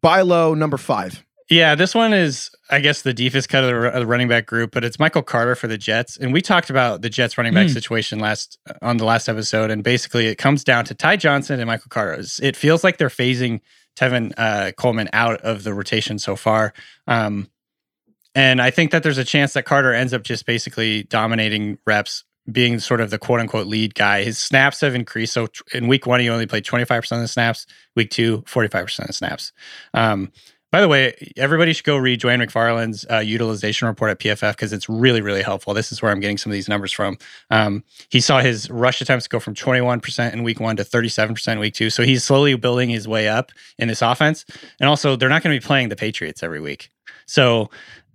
[0.00, 1.22] Buy low number five.
[1.50, 4.84] Yeah, this one is, I guess, the deepest cut of the, running back group, but
[4.84, 7.72] it's Michael Carter for the Jets, and we talked about the Jets running back Hmm.
[7.72, 11.66] situation last on the last episode, and basically it comes down to Ty Johnson and
[11.66, 12.22] Michael Carter.
[12.42, 13.60] It feels like they're phasing
[13.96, 16.72] Tevin uh, Coleman out of the rotation so far,
[17.06, 17.48] um,
[18.34, 22.24] and I think that there's a chance that Carter ends up just basically dominating reps.
[22.50, 25.32] Being sort of the quote unquote lead guy, his snaps have increased.
[25.34, 27.66] So in week one, he only played 25% of the snaps.
[27.94, 29.52] Week two, 45% of the snaps.
[29.94, 30.32] Um,
[30.72, 34.72] by the way, everybody should go read Dwain McFarland's uh, utilization report at PFF because
[34.72, 35.74] it's really, really helpful.
[35.74, 37.18] This is where I'm getting some of these numbers from.
[37.50, 41.58] Um, he saw his rush attempts go from 21% in week one to 37% in
[41.58, 41.90] week two.
[41.90, 44.46] So he's slowly building his way up in this offense.
[44.80, 46.90] And also, they're not going to be playing the Patriots every week.
[47.26, 47.68] So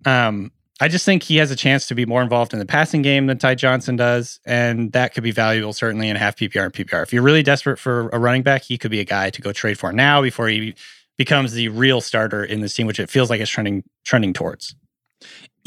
[0.08, 3.04] um, I just think he has a chance to be more involved in the passing
[3.04, 4.39] game than Ty Johnson does.
[4.48, 7.04] And that could be valuable, certainly in half PPR and PPR.
[7.04, 9.52] If you're really desperate for a running back, he could be a guy to go
[9.52, 10.74] trade for now before he
[11.17, 14.75] becomes the real starter in this team, which it feels like it's trending trending towards.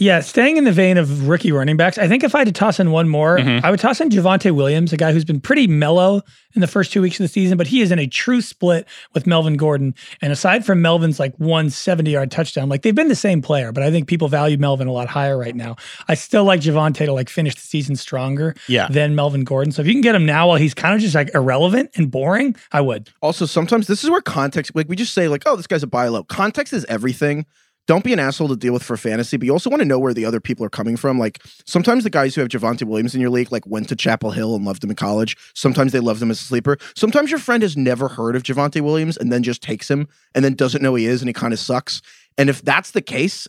[0.01, 2.53] Yeah, staying in the vein of rookie running backs, I think if I had to
[2.53, 3.63] toss in one more, Mhm.
[3.63, 6.23] I would toss in Javonte Williams, a guy who's been pretty mellow
[6.55, 8.89] in the first two weeks of the season, but he is in a true split
[9.13, 9.95] with Melvin Gordon.
[10.23, 13.83] And aside from Melvin's like 170 yard touchdown, like they've been the same player, but
[13.83, 15.77] I think people value Melvin a lot higher right now.
[16.09, 18.89] I still like Javonte to like finish the season stronger Yeah.
[18.91, 19.71] than Melvin Gordon.
[19.71, 22.11] So if you can get him now while he's kind of just like irrelevant and
[22.11, 23.11] boring, I would.
[23.21, 25.87] Also, sometimes this is where context, like we just say, like, oh, this guy's a
[25.87, 26.25] buy low.
[26.25, 27.45] Context is everything.
[27.91, 29.99] Don't be an asshole to deal with for fantasy, but you also want to know
[29.99, 31.19] where the other people are coming from.
[31.19, 34.31] Like sometimes the guys who have Javonte Williams in your league, like went to Chapel
[34.31, 35.37] Hill and loved him in college.
[35.57, 36.79] Sometimes they loved him as a sleeper.
[36.95, 40.45] Sometimes your friend has never heard of Javonte Williams and then just takes him and
[40.45, 42.01] then doesn't know he is and he kind of sucks.
[42.39, 43.49] And if that's the case,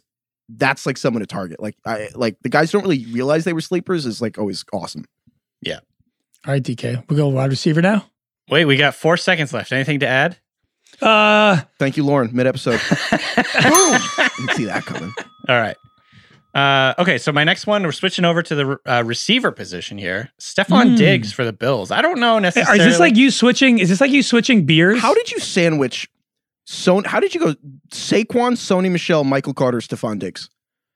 [0.50, 1.60] that's like someone to target.
[1.60, 4.66] Like I like the guys who don't really realize they were sleepers is like always
[4.74, 5.06] awesome.
[5.62, 5.82] Yeah.
[6.48, 8.08] All right, DK, we'll go wide receiver now.
[8.50, 9.72] Wait, we got four seconds left.
[9.72, 10.40] Anything to add?
[11.02, 12.30] Uh, Thank you, Lauren.
[12.34, 12.80] Mid episode.
[13.12, 14.00] Boom!
[14.38, 15.12] Didn't see that coming.
[15.50, 15.76] All right.
[16.54, 20.30] Uh, okay, so my next one, we're switching over to the uh, receiver position here.
[20.40, 20.96] Stefon Hmm.
[20.96, 21.92] Diggs for the Bills.
[21.92, 22.80] I don't know necessarily.
[22.80, 22.92] is necessarily.
[22.92, 23.80] this like you switching?
[23.80, 25.00] Is this like you switching beers?
[25.02, 26.10] How did you sandwich
[26.66, 27.56] so how did you go
[27.92, 30.50] Saquon, Sony Michel, Michael Carter, Stefon Diggs?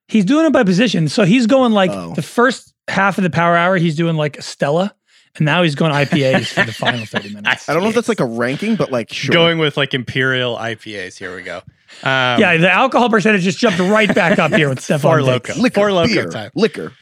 [0.08, 1.08] He's doing it by position.
[1.08, 2.14] So he's going like Oh.
[2.14, 4.94] the first half of the power hour, he's doing like Stella.
[5.38, 7.68] And now he's going IPAs for the final 30 minutes.
[7.68, 9.34] I don't know if that's like a ranking, but like sure.
[9.34, 11.18] going with like Imperial IPAs.
[11.18, 11.58] Here we go.
[12.04, 15.28] Um, yeah, the alcohol percentage just jumped right back up here with Stefon Four Diggs.
[15.28, 15.62] Loco.
[15.62, 16.52] liquor, Four Loco beer, time.
[16.56, 16.94] liquor.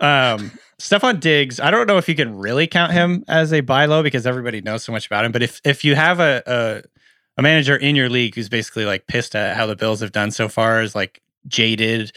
[0.00, 3.86] Um, Stefon Diggs, I don't know if you can really count him as a buy
[3.86, 5.32] low because everybody knows so much about him.
[5.32, 6.82] But if if you have a, a
[7.38, 10.30] a manager in your league who's basically like pissed at how the Bills have done
[10.30, 12.12] so far, is like jaded,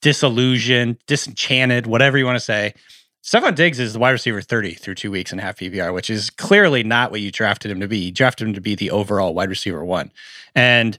[0.00, 2.74] disillusioned, disenchanted, whatever you want to say.
[3.24, 6.28] Stefon Diggs is the wide receiver 30 through two weeks in half PPR, which is
[6.28, 7.96] clearly not what you drafted him to be.
[7.96, 10.12] You drafted him to be the overall wide receiver one.
[10.54, 10.98] And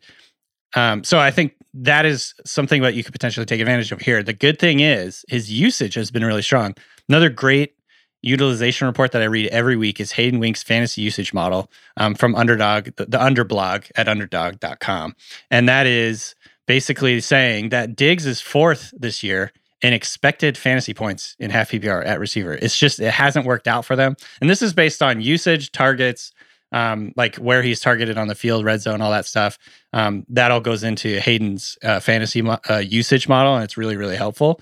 [0.75, 4.23] um, so I think that is something that you could potentially take advantage of here.
[4.23, 6.73] The good thing is his usage has been really strong.
[7.07, 7.75] Another great
[8.23, 12.33] utilization report that I read every week is Hayden Wink's fantasy usage model um, from
[12.33, 15.15] Underdog, the, the underblog at underdog.com.
[15.51, 16.33] And that is
[16.65, 22.05] basically saying that Diggs is fourth this year in expected fantasy points in half PPR
[22.05, 22.53] at receiver.
[22.53, 24.15] It's just, it hasn't worked out for them.
[24.41, 26.31] And this is based on usage, targets,
[26.71, 29.57] um, like where he's targeted on the field, red zone, all that stuff.
[29.93, 33.95] Um, that all goes into Hayden's uh, fantasy mo- uh, usage model, and it's really,
[33.95, 34.59] really helpful.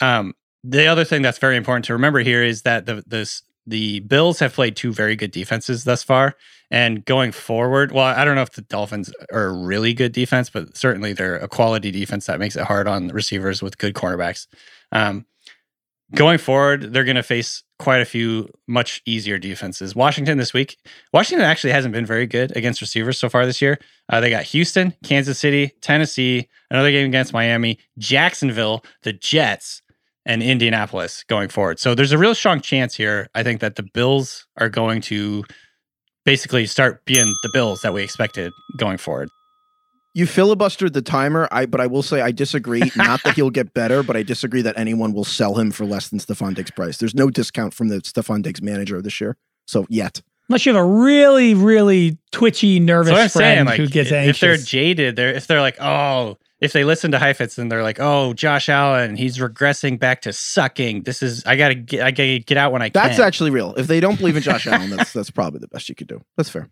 [0.00, 4.00] Um, the other thing that's very important to remember here is that the this the
[4.00, 6.36] Bills have played two very good defenses thus far,
[6.70, 10.50] and going forward, well, I don't know if the Dolphins are a really good defense,
[10.50, 14.46] but certainly they're a quality defense that makes it hard on receivers with good cornerbacks.
[14.92, 15.26] Um,
[16.14, 19.94] going forward, they're going to face quite a few much easier defenses.
[19.94, 20.78] Washington this week,
[21.12, 23.78] Washington actually hasn't been very good against receivers so far this year.
[24.08, 29.82] Uh, they got Houston, Kansas City, Tennessee, another game against Miami, Jacksonville, the Jets,
[30.26, 31.78] and Indianapolis going forward.
[31.78, 33.28] So there's a real strong chance here.
[33.34, 35.44] I think that the Bills are going to
[36.24, 39.28] basically start being the Bills that we expected going forward.
[40.16, 42.82] You filibustered the timer, I but I will say I disagree.
[42.96, 46.08] Not that he'll get better, but I disagree that anyone will sell him for less
[46.08, 46.98] than Stefon Diggs price.
[46.98, 49.36] There's no discount from the Stefon Diggs manager this year.
[49.66, 50.22] So yet.
[50.48, 54.10] Unless you have a really, really twitchy, nervous So I'm friend saying, like, who gets
[54.10, 54.36] if anxious.
[54.36, 57.82] If they're jaded, they're if they're like, oh, if they listen to Heifetz and they're
[57.82, 61.02] like, oh, Josh Allen, he's regressing back to sucking.
[61.02, 63.08] This is I gotta get I gotta get out when I That's can.
[63.08, 63.74] That's actually real.
[63.76, 66.20] If they don't believe in Josh Allen, that's that's probably the best you could do.
[66.36, 66.68] That's fair.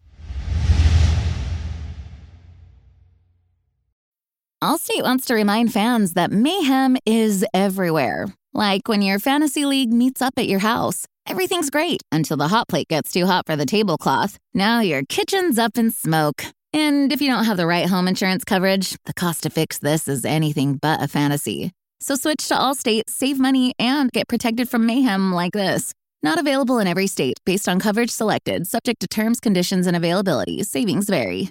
[4.63, 8.29] Allstate wants to remind fans that mayhem is everywhere.
[8.55, 11.07] Like when your fantasy league meets up at your house.
[11.27, 14.39] Everything's great until the hot plate gets too hot for the tablecloth.
[14.55, 16.45] Now your kitchen's up in smoke.
[16.75, 20.09] And if you don't have the right home insurance coverage, the cost to fix this
[20.09, 21.73] is anything but a fantasy.
[22.01, 25.93] So switch to Allstate, save money, and get protected from mayhem like this.
[26.23, 30.63] Not available in every state based on coverage selected, subject to terms, conditions, and availability.
[30.63, 31.51] Savings vary.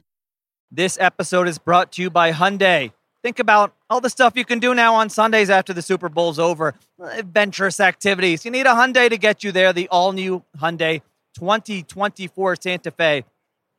[0.71, 2.91] This episode is brought to you by Hyundai.
[3.21, 6.39] Think about all the stuff you can do now on Sundays after the Super Bowl's
[6.39, 6.73] over.
[6.99, 8.43] Adventurous activities.
[8.43, 9.71] You need a Hyundai to get you there.
[9.71, 11.01] The all-new Hyundai
[11.35, 13.23] 2024 Santa Fe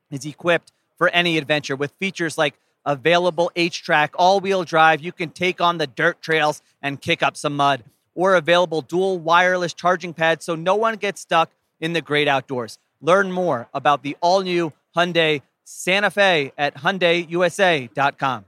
[0.09, 0.71] is equipped
[1.03, 2.53] for any adventure with features like
[2.85, 5.01] available H-track, all-wheel drive.
[5.01, 7.83] You can take on the dirt trails and kick up some mud.
[8.15, 12.79] Or available dual wireless charging pads so no one gets stuck in the great outdoors.
[13.01, 18.45] Learn more about the all-new Hyundai Santa Fe at HyundaiUSA.com.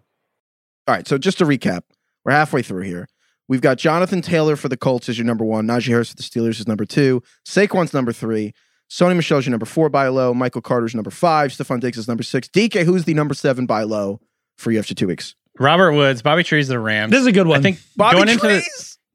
[0.87, 1.81] All right, so just to recap,
[2.23, 3.09] we're halfway through here.
[3.49, 6.23] We've got Jonathan Taylor for the Colts as your number one, Najee Harris for the
[6.23, 8.53] Steelers is number two, Saquon's number three,
[8.89, 12.23] Sony Michel's your number four buy low, Michael Carter's number five, Stefon Diggs is number
[12.23, 12.47] six.
[12.49, 14.19] DK, who's the number seven buy low
[14.57, 15.35] for you after two weeks?
[15.59, 17.11] Robert Woods, Bobby Trees, the Rams.
[17.11, 17.59] This is a good one.
[17.59, 18.63] I think Bobby going into the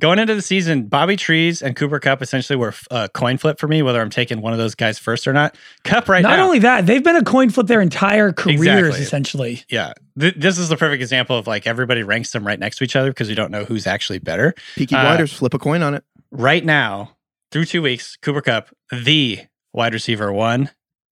[0.00, 3.58] going into the season, Bobby Trees and Cooper Kupp essentially were a uh, coin flip
[3.58, 5.56] for me, whether I'm taking one of those guys first or not.
[5.84, 6.36] Kupp right Not now.
[6.36, 9.00] Not only that, they've been a coin flip their entire careers, Exactly.
[9.02, 9.62] essentially.
[9.68, 12.84] yeah, Th- this is the perfect example of like everybody ranks them right next to
[12.84, 14.54] each other because we don't know who's actually better.
[14.76, 16.02] Peaky Uh, Blinders, flip a coin on it.
[16.30, 17.16] Right now,
[17.52, 19.40] through two weeks, Cooper Kupp, the
[19.72, 20.70] wide receiver one.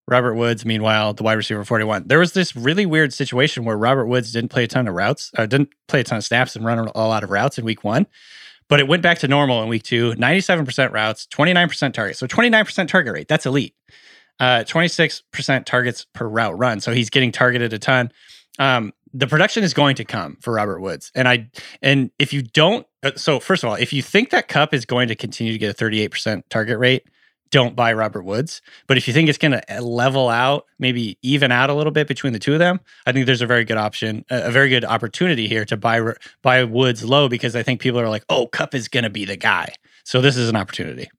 [0.07, 2.07] Robert Woods, meanwhile, the wide receiver 41.
[2.07, 5.31] There was this really weird situation where Robert Woods didn't play a ton of routes,
[5.35, 7.83] uh, didn't play a ton of snaps and run a lot of routes in week
[7.83, 8.05] one,
[8.69, 12.17] but it went back to normal in week two 97% routes, 29% target.
[12.17, 13.27] So 29% target rate.
[13.27, 13.73] That's elite.
[14.39, 16.81] Uh, 26% targets per route run.
[16.81, 18.11] So he's getting targeted a ton.
[18.59, 21.09] Um, the production is going to come for Robert Woods.
[21.15, 21.49] And I,
[21.81, 24.85] and if you don't, uh, so first of all, if you think that Kupp is
[24.85, 27.07] going to continue to get a 38% target rate,
[27.55, 28.61] don't buy Robert Woods.
[28.85, 32.05] But if you think it's going to level out, maybe even out a little bit
[32.05, 34.83] between the two of them, I think there's a very good option, a very good
[34.83, 36.01] opportunity here to buy
[36.41, 39.23] buy Woods low because I think people are like, oh, Kupp is going to be
[39.23, 39.73] the guy.
[40.03, 41.09] So this is an opportunity.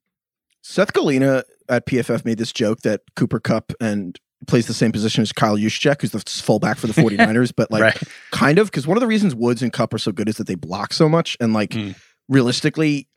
[0.62, 5.22] Seth Galina at PFF made this joke that Cooper Kupp and plays the same position
[5.22, 8.02] as Kyle Juszczyk, who's the fullback for the 49ers, but like right.
[8.30, 10.46] kind of because one of the reasons Woods and Kupp are so good is that
[10.46, 11.94] they block so much, and like Mm.
[12.28, 13.08] realistically,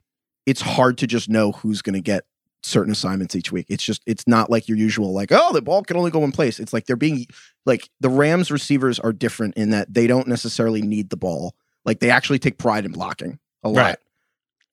[0.46, 2.24] it's hard to just know who's going to get
[2.62, 3.66] certain assignments each week.
[3.68, 6.32] It's just it's not like your usual like oh the ball can only go one
[6.32, 6.60] place.
[6.60, 7.26] It's like they're being
[7.66, 11.54] like the Rams receivers are different in that they don't necessarily need the ball.
[11.84, 13.80] Like they actually take pride in blocking a lot.
[13.80, 13.98] Right.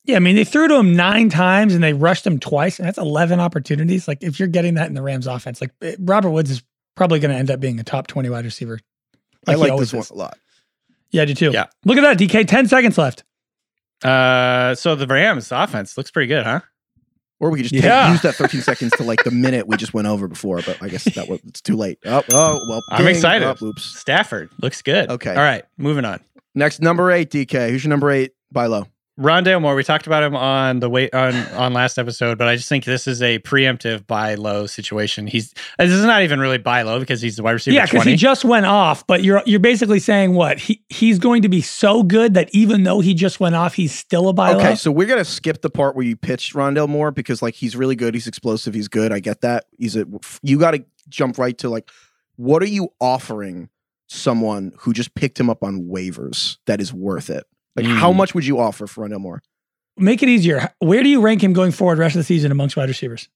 [0.04, 2.88] Yeah, I mean, they threw to him nine times and they rushed him twice, and
[2.88, 4.08] that's 11 opportunities.
[4.08, 6.64] Like, if you're getting that in the Rams offense, like eh, Robert Woods is
[6.96, 8.80] probably going to end up being a top 20 wide receiver.
[9.46, 10.38] I like always this one a lot.
[11.12, 11.52] Yeah, I do too.
[11.52, 11.66] Yeah.
[11.84, 12.48] Look at that, DK.
[12.48, 13.26] 10 seconds left.
[14.02, 16.62] Uh, so the Rams offense looks pretty good, huh?
[17.40, 19.94] Or we could just take- use that 13 seconds to like the minute we just
[19.94, 22.00] went over before, but I guess that was it's too late.
[22.06, 22.82] Oh, oh well.
[22.90, 23.46] I'm excited.
[23.48, 23.84] Oh, oops.
[23.84, 25.10] Stafford looks good.
[25.12, 25.30] Okay.
[25.32, 26.20] All right, moving on.
[26.56, 27.70] Next, number eight, DK.
[27.70, 28.32] Who's your number eight?
[28.52, 28.88] Buy low.
[29.20, 32.56] Rondale Moore, we talked about him on the wait on on last episode, but I
[32.56, 35.26] just think this is a preemptive buy low situation.
[35.26, 37.74] He's this is not even really buy low because he's the wide receiver.
[37.74, 40.60] Yeah, because he just went off, but you're you're basically saying what?
[40.60, 43.94] He he's going to be so good that even though he just went off, he's
[43.94, 44.66] still a buy Okay, low?
[44.66, 47.76] Okay, so we're gonna skip the part where you pitched Rondale Moore because like he's
[47.76, 49.12] really good, he's explosive, he's good.
[49.12, 49.66] I get that.
[49.80, 50.06] He's a
[50.44, 51.90] you got to jump right to like,
[52.36, 53.70] what are you offering
[54.10, 57.48] someone who just picked him up on waivers that is worth it?
[57.78, 58.16] Like, how Mm.
[58.18, 59.42] much would you offer for Rondale Moore?
[59.98, 60.70] Make it easier.
[60.80, 63.30] Where do you rank him going forward rest of the season amongst wide receivers?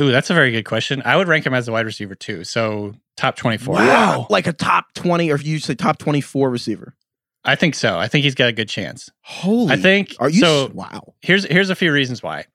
[0.00, 1.02] Ooh, that's a very good question.
[1.04, 2.44] I would rank him as a wide receiver too.
[2.44, 3.74] So top twenty four.
[3.74, 4.26] Wow.
[4.30, 6.94] like a top twenty, or if you say top twenty-four receiver.
[7.44, 7.98] I think so.
[7.98, 9.10] I think he's got a good chance.
[9.22, 10.70] Holy, I think Are you so.
[10.74, 11.14] wow?
[11.20, 12.46] here's here's a few reasons why.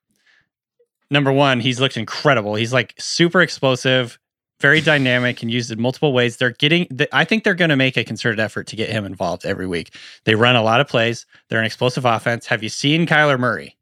[1.10, 2.55] Number one, he's looked incredible.
[2.55, 4.19] He's like super explosive,
[4.60, 6.38] very dynamic, and used in multiple ways.
[6.38, 6.88] They're getting.
[6.88, 9.67] th- I think they're going to make a concerted effort to get him involved every
[9.67, 9.93] week.
[10.26, 11.26] They run a lot of plays.
[11.50, 12.48] They're an explosive offense.
[12.48, 13.78] Have you seen Kyler Murray?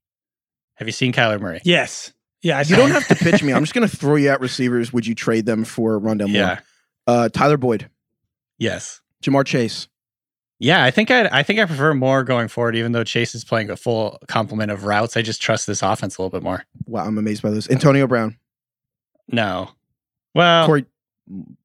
[0.75, 1.61] Have you seen Kyler Murray?
[1.63, 2.11] Yes.
[2.41, 3.53] Yeah, I You don't have to pitch me.
[3.53, 4.91] I'm just gonna throw you at receivers.
[4.93, 6.27] Would you trade them for Rondale Moore?
[6.29, 6.59] Yeah.
[7.07, 7.89] Uh, Tyler Boyd.
[8.57, 9.01] Yes.
[9.23, 9.87] Ja'Marr Chase.
[10.59, 13.43] Yeah, I think I I think I prefer Moore going forward, even though Chase is
[13.43, 15.17] playing a full complement of routes.
[15.17, 16.63] I just trust this offense a little bit more.
[16.85, 17.69] Wow, I'm amazed by this.
[17.69, 18.37] Antonio Brown.
[19.27, 19.69] No.
[20.35, 20.85] Well, Corey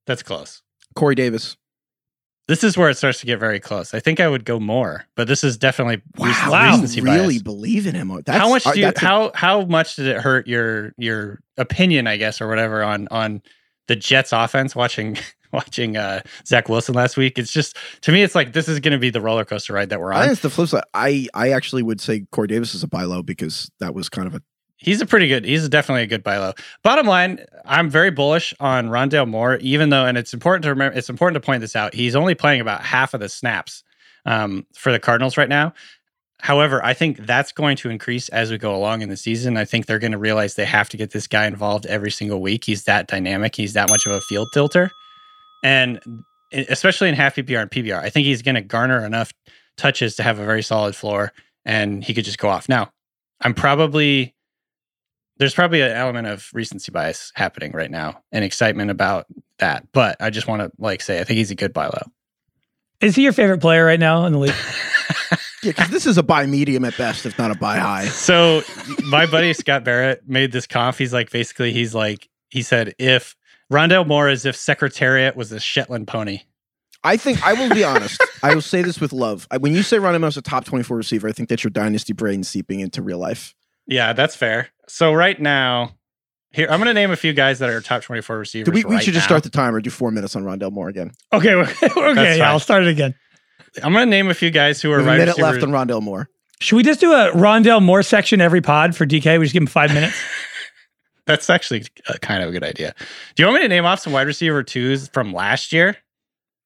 [0.06, 0.62] that's close.
[0.94, 1.56] Corey Davis.
[2.48, 3.94] This is where it starts to get very close.
[3.94, 7.42] I think I would go Moore, but this is definitely Wow, you really bias.
[7.42, 8.08] believe in him.
[8.24, 10.92] That's, how much uh, do you, that's a- how how much did it hurt your
[10.98, 13.42] your opinion, I guess, or whatever on on
[13.86, 15.16] the Jets offense watching
[15.52, 17.38] watching uh Zach Wilson last week?
[17.38, 20.00] It's just to me, it's like this is gonna be the roller coaster ride that
[20.00, 20.34] we're I on.
[20.42, 20.82] the flip side.
[20.92, 24.26] I I actually would say Corey Davis is a buy low because that was kind
[24.26, 24.42] of a
[24.80, 25.44] He's a pretty good.
[25.44, 26.54] He's definitely a good buy low.
[26.82, 30.96] Bottom line, I'm very bullish on Rondale Moore, even though, and it's important to remember,
[30.96, 31.94] it's important to point this out.
[31.94, 33.84] He's only playing about half of the snaps
[34.24, 35.74] um, for the Cardinals right now.
[36.40, 39.58] However, I think that's going to increase as we go along in the season.
[39.58, 42.40] I think they're going to realize they have to get this guy involved every single
[42.40, 42.64] week.
[42.64, 43.54] He's that dynamic.
[43.54, 44.90] He's that much of a field tilter,
[45.62, 46.00] and
[46.52, 49.32] especially in half PPR and PBR, I think he's going to garner enough
[49.76, 51.32] touches to have a very solid floor,
[51.66, 52.68] and he could just go off.
[52.68, 52.90] Now,
[53.42, 54.34] I'm probably
[55.40, 59.26] there's probably an element of recency bias happening right now and excitement about
[59.58, 59.90] that.
[59.90, 62.02] But I just want to like say I think he's a good buy low.
[63.00, 64.54] Is he your favorite player right now in the league?
[65.62, 65.72] yeah.
[65.72, 68.04] Because this is a buy medium at best, if not a buy high.
[68.08, 68.60] So
[69.04, 70.98] my buddy Scott Barrett made this conf.
[70.98, 73.34] He's like basically he's like he said if
[73.72, 76.42] Rondale Moore is if Secretariat was a Shetland pony.
[77.02, 78.22] I think I will be honest.
[78.42, 79.48] I will say this with love.
[79.58, 82.12] When you say Rondale Moore is a top 24 receiver, I think that's your dynasty
[82.12, 83.54] brain seeping into real life.
[83.90, 84.68] Yeah, that's fair.
[84.88, 85.96] So right now,
[86.52, 88.66] here I'm going to name a few guys that are top 24 receivers.
[88.66, 89.28] Do we, we right should just now.
[89.36, 89.80] start the timer.
[89.80, 91.10] Do four minutes on Rondale Moore again.
[91.32, 93.14] Okay, okay, yeah, I'll start it again.
[93.82, 95.74] I'm going to name a few guys who are have a right minute left receivers.
[95.74, 96.28] on Rondale Moore.
[96.60, 99.38] Should we just do a Rondale Moore section every pod for DK?
[99.38, 100.16] We just give him five minutes.
[101.26, 102.94] That's actually a, kind of a good idea.
[103.34, 105.96] Do you want me to name off some wide receiver twos from last year?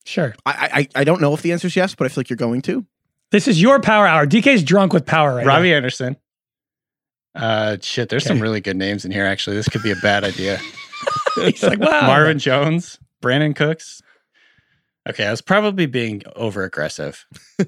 [0.04, 0.34] Sure.
[0.44, 2.36] I, I I don't know if the answer is yes, but I feel like you're
[2.36, 2.84] going to.
[3.30, 4.26] This is your power hour.
[4.26, 6.16] DK's drunk with power right Robbie Anderson.
[7.34, 9.24] Uh, shit, there's some really good names in here.
[9.26, 10.58] Actually, this could be a bad idea.
[11.34, 12.06] He's like, wow.
[12.06, 14.00] Marvin Jones, Brandin Cooks.
[15.08, 17.26] Okay, I was probably being over aggressive.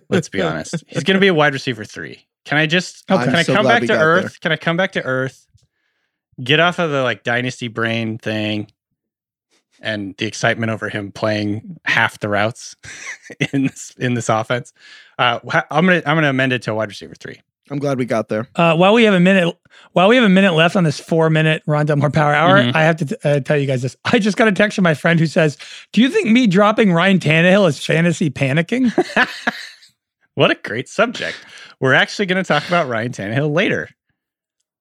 [0.08, 0.84] Let's be honest.
[0.86, 2.26] He's going to be a wide receiver three.
[2.44, 3.24] Can I just Okay.
[3.24, 4.22] can I so come back to earth?
[4.22, 4.30] there.
[4.40, 5.46] Can I come back to earth?
[6.42, 8.68] Get off of the like dynasty brain thing
[9.80, 12.76] and the excitement over him playing half the routes
[13.52, 14.72] in this in this offense.
[15.18, 17.40] Uh, I'm gonna I'm gonna amend it to a wide receiver three.
[17.70, 18.48] I'm glad we got there.
[18.54, 19.56] Uh, while we have a minute,
[19.92, 22.74] while we have a minute left on this four-minute Rondale Moore Power Hour, Mhm.
[22.76, 23.96] I have to t- uh, tell you guys this.
[24.04, 25.58] I just got a text from my friend who says,
[25.92, 28.92] "Do you think me dropping Ryan Tannehill is fantasy panicking?"
[30.34, 31.34] What a great subject.
[31.80, 33.88] We're actually going to talk about Ryan Tannehill later.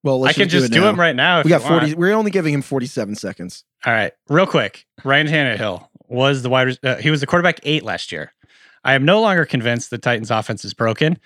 [0.04, 1.40] Well, let's I can just do, it him right now.
[1.40, 1.82] If We got you want.
[1.84, 1.96] 40.
[1.96, 3.64] We're only giving him 47 seconds.
[3.86, 4.86] All right, real quick.
[5.06, 6.78] Ryan Tannehill was the wide.
[6.84, 8.34] Uh, he was the quarterback eight last year.
[8.84, 11.18] I am no longer convinced the Titans' offense is broken.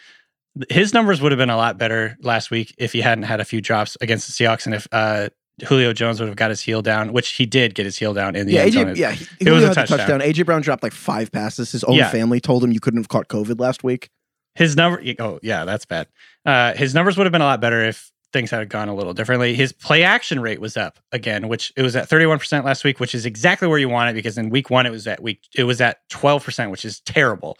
[0.69, 3.45] His numbers would have been a lot better last week if he hadn't had a
[3.45, 5.29] few drops against the Seahawks, and if uh,
[5.65, 8.35] Julio Jones would have got his heel down, which he did get his heel down
[8.35, 8.85] in the Yeah, end zone.
[8.87, 8.97] AJ.
[8.97, 10.19] Yeah, he, it was a the touchdown.
[10.21, 11.71] AJ Brown dropped like five passes.
[11.71, 12.09] His own Yeah.
[12.09, 14.09] family told him you couldn't have caught COVID last week.
[14.55, 16.07] His number, oh yeah, that's bad.
[16.45, 19.13] Uh, his numbers would have been a lot better if things had gone a little
[19.13, 19.53] differently.
[19.55, 23.15] His play action rate was up again, which it was at 31% last week, which
[23.15, 25.63] is exactly where you want it because in week one it was at week it
[25.63, 27.57] was at 12%, which is terrible.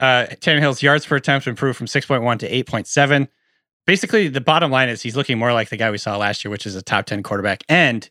[0.00, 3.28] Uh, Tannehill's yards per attempt improved from 6.1 to 8.7.
[3.86, 6.50] Basically, the bottom line is he's looking more like the guy we saw last year,
[6.50, 7.62] which is a top 10 quarterback.
[7.68, 8.08] And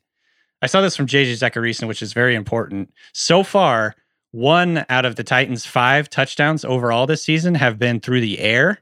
[0.62, 2.92] I saw this from JJ Zachariason, which is very important.
[3.14, 3.96] So far,
[4.32, 8.80] one out of the Titans' five touchdowns overall this season have been through the air.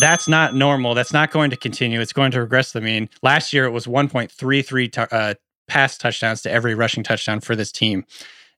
[0.00, 0.94] That's not normal.
[0.94, 2.00] That's not going to continue.
[2.00, 3.08] It's going to regress the mean.
[3.22, 5.34] Last year, it was 1.33 tu- uh,
[5.66, 8.04] pass touchdowns to every rushing touchdown for this team.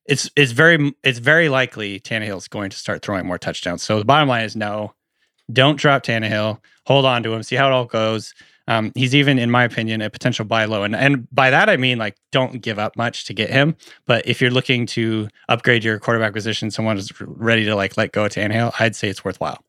[0.06, 3.82] It's it's very it's very likely Tannehill's going to start throwing more touchdowns.
[3.82, 4.94] So the bottom line is no,
[5.52, 6.58] don't drop Tannehill.
[6.86, 7.42] Hold on to him.
[7.42, 8.34] See how it all goes.
[8.68, 11.76] Um, he's even, in my opinion, a potential buy low, and and by that I
[11.76, 13.76] mean like don't give up much to get him.
[14.06, 18.12] But if you're looking to upgrade your quarterback position, someone is ready to like let
[18.12, 19.62] go of Tannehill, I'd say it's worthwhile.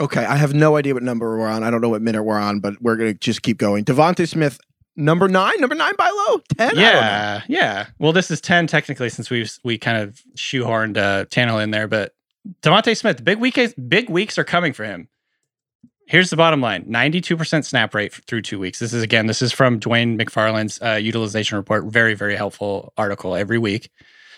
[0.00, 1.62] Okay, I have no idea what number we're on.
[1.62, 3.84] I don't know what minute we're on, but we're gonna just keep going.
[3.84, 4.60] DeVonta Smith,
[4.96, 6.68] number nine, number nine by low, ten.
[6.68, 6.82] I don't know.
[6.82, 7.86] Yeah, yeah.
[7.98, 11.88] Well, this is ten technically since we we kind of shoehorned uh, Tannehill in there,
[11.88, 12.14] but
[12.62, 13.58] DeVonta Smith, big week,
[13.88, 15.08] big weeks are coming for him.
[16.06, 18.78] Here's the bottom line: ninety-two percent snap rate through two weeks.
[18.78, 21.86] This is again, this is from Dwain McFarland's uh, utilization report.
[21.86, 23.90] Very, very helpful article every week.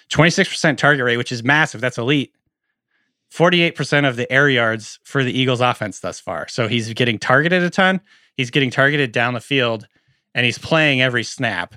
[0.09, 1.81] Twenty-six percent target rate, which is massive.
[1.81, 2.33] That's elite.
[3.31, 6.47] Forty-eight percent of the air yards for the Eagles' offense thus far.
[6.47, 8.01] So he's getting targeted a ton.
[8.37, 9.89] He's getting targeted down the field,
[10.37, 11.75] and he's playing every snap.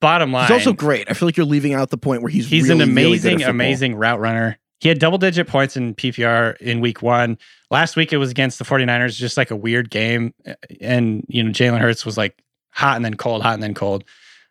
[0.00, 1.10] Bottom line, He's also great.
[1.10, 3.38] I feel like you're leaving out the point where he's He's really, an really amazing,
[3.38, 3.50] football.
[3.50, 4.58] amazing route runner.
[4.80, 7.36] he had double digit points in PPR in week one.
[7.70, 10.32] Last week it was against the 49ers, just like a weird game.
[10.80, 14.04] And, you know, Jalen Hurts was like hot and then cold, hot and then cold.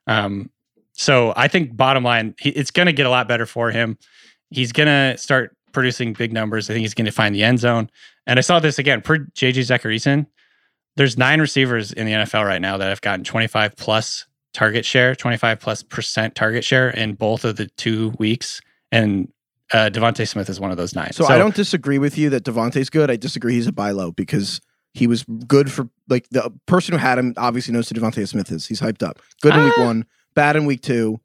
[0.05, 0.51] Um,
[0.93, 3.97] so I think bottom line, he, it's going to get a lot better for him.
[4.51, 6.69] He's going to start producing big numbers.
[6.69, 7.89] I think he's going to find the end zone.
[8.27, 10.27] And I saw this again per JJ Zachariason.
[10.99, 15.15] There's nine receivers in the NFL right now that have gotten 25 plus target share,
[15.15, 18.59] 25 plus percent target share in both of the two weeks.
[18.91, 19.31] And
[19.71, 21.13] uh, DeVonta Smith is one of those nine.
[21.13, 23.09] So, I don't disagree with you that DeVonta's good.
[23.09, 24.59] I disagree he's a buy low because
[24.93, 28.51] he was good for like the person who had him obviously knows who DeVonta Smith
[28.51, 28.67] is.
[28.67, 29.21] He's hyped up.
[29.41, 29.85] Good in week Ah.
[29.85, 31.21] one, bad in week two.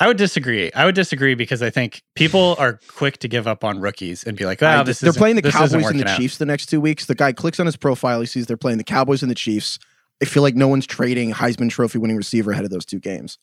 [0.00, 0.72] I would disagree.
[0.72, 4.36] I would disagree because I think people are quick to give up on rookies and
[4.36, 6.16] be like, ah, I "Wow, just- this they're playing the Cowboys and the working out."
[6.18, 7.06] Chiefs the next two weeks.
[7.06, 9.78] The guy clicks on his profile, he sees they're playing the Cowboys and the Chiefs.
[10.22, 13.38] I feel like no one's trading Heisman Trophy winning receiver ahead of those two games.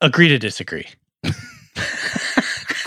[0.00, 0.86] Agree to disagree.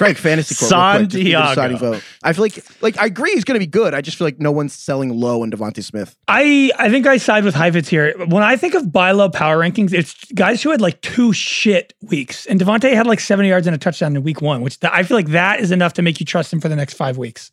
[0.02, 1.50] Greg, fantasy court, real quick, just Santiago.
[1.50, 2.04] deciding vote.
[2.24, 3.94] I feel like like I agree he's going to be good.
[3.94, 6.16] I just feel like no one's selling low on DeVonta Smith.
[6.28, 8.14] I I think I side with Heifetz here.
[8.26, 11.94] When I think of buy low power rankings, it's guys who had like two shit
[12.02, 14.92] weeks, and DeVonta had like seventy yards and a touchdown in week one, which th-
[14.94, 17.18] I feel like that is enough to make you trust him for the next five
[17.18, 17.52] weeks.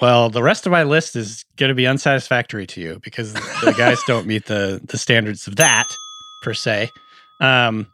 [0.00, 3.74] Well, the rest of my list is going to be unsatisfactory to you because the
[3.78, 5.88] guys don't meet the the standards of that
[6.42, 6.88] per se.
[7.40, 7.86] Um,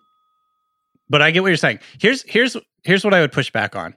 [1.09, 1.81] but I get what you're saying.
[2.01, 2.57] Here's here's
[2.87, 3.95] here's what I would push back on.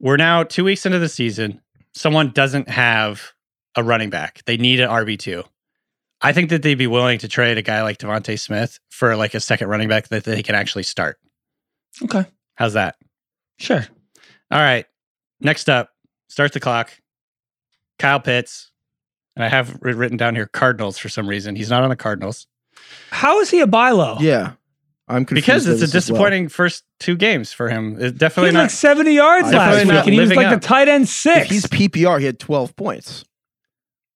[0.00, 1.60] We're now two weeks into the season.
[1.94, 3.32] Someone doesn't have
[3.76, 4.42] a running back.
[4.46, 5.44] They need an RB two.
[6.20, 9.34] I think that they'd be willing to trade a guy like DeVonta Smith for like
[9.34, 11.18] a second running back that they can actually start.
[12.02, 12.24] Okay,
[12.56, 12.96] How's that?
[13.58, 13.84] sure.
[14.50, 14.86] All right.
[15.40, 15.90] Next up,
[16.28, 16.92] start the clock.
[17.98, 18.70] Kyle Pitts.
[19.36, 21.54] And I have written down here Cardinals for some reason.
[21.54, 22.48] He's not on the Cardinals
[23.10, 24.16] How is he a buy low?
[24.18, 24.52] Yeah,
[25.08, 26.20] I'm confused because it's a this as well.
[26.20, 27.94] disappointing first two games for him.
[27.94, 28.60] It's he definitely had not.
[28.62, 30.60] like seventy yards Definitely last week, not and he was like up.
[30.60, 31.48] the tight end If six.
[31.50, 33.24] he's PPR, he had 12 points.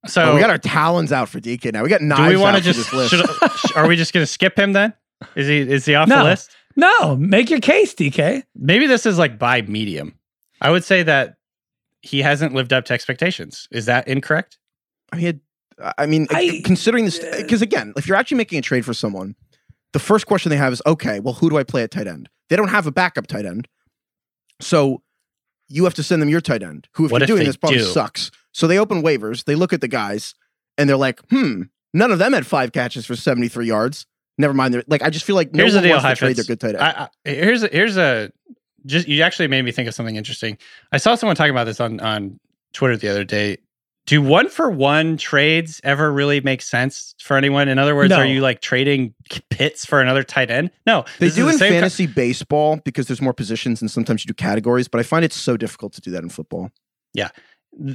[0.06, 1.82] so Oh, we got our talons out for DK now.
[1.82, 2.92] We got do knives we want to just?
[2.92, 3.10] list.
[3.14, 4.92] Should, are we just going to skip him then?
[5.36, 6.18] Is he is he off No.
[6.18, 6.50] the list?
[6.76, 8.42] no, make your case, DK.
[8.56, 10.14] Maybe this is like by medium.
[10.60, 11.36] I would say that
[12.02, 13.68] he hasn't lived up to expectations.
[13.70, 14.58] Is that incorrect?
[15.12, 15.40] I mean,
[15.98, 18.84] I mean, I- considering this, uh, uh, because again, if you're actually making a trade
[18.84, 19.34] for someone,
[19.92, 22.28] the first question they have is, okay, well, who do I play at tight end?
[22.48, 23.68] They don't have a backup tight end,
[24.60, 25.02] so
[25.68, 27.56] you have to send them your tight end, who, if What you're if doing this,
[27.56, 27.84] probably do?
[27.84, 28.30] sucks.
[28.52, 30.34] So they open waivers, they look at the guys,
[30.76, 31.62] and they're like, hmm,
[31.94, 34.06] none of them had five catches for 73 yards.
[34.38, 34.74] Never mind.
[34.74, 36.60] They're like, I just feel like no Here's the deal, wants to trade their good
[36.60, 36.82] tight end.
[36.82, 38.30] I, I, here's a, here's a
[38.86, 40.58] just you actually made me think of something interesting.
[40.90, 42.38] I saw someone talking about this on on
[42.72, 43.58] Twitter the other day.
[44.06, 47.68] Do one for one trades ever really make sense for anyone?
[47.68, 48.16] In other words, No.
[48.16, 49.14] are you like trading
[49.48, 50.70] Pitts for another tight end?
[50.86, 53.88] No, They do is in the same co- fantasy baseball because there's more positions and
[53.90, 56.70] sometimes you do categories, but I find it so difficult to do that in football.
[57.14, 57.28] Yeah.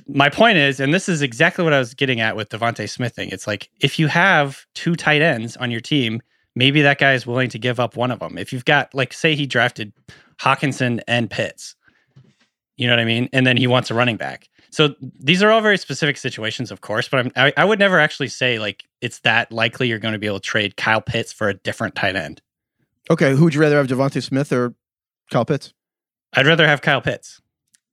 [0.08, 3.14] My point is, and this is exactly what I was getting at with DeVonta Smith
[3.14, 3.30] thing.
[3.30, 6.22] It's like if you have two tight ends on your team,
[6.56, 8.38] maybe that guy is willing to give up one of them.
[8.38, 9.92] If you've got, like, say he drafted
[10.40, 11.76] Hockenson and Pitts,
[12.78, 14.48] you know what I mean, and then he wants a running back.
[14.78, 18.00] So these are all very specific situations, of course, but I'm, I, I would never
[18.00, 21.34] actually say like it's that likely you're going to be able to trade Kyle Pitts
[21.34, 22.44] for a different tight end.
[23.10, 24.76] Okay, who would you rather have, DeVonta Smith or
[25.32, 25.74] Kyle Pitts?
[26.34, 27.42] I'd rather have Kyle Pitts.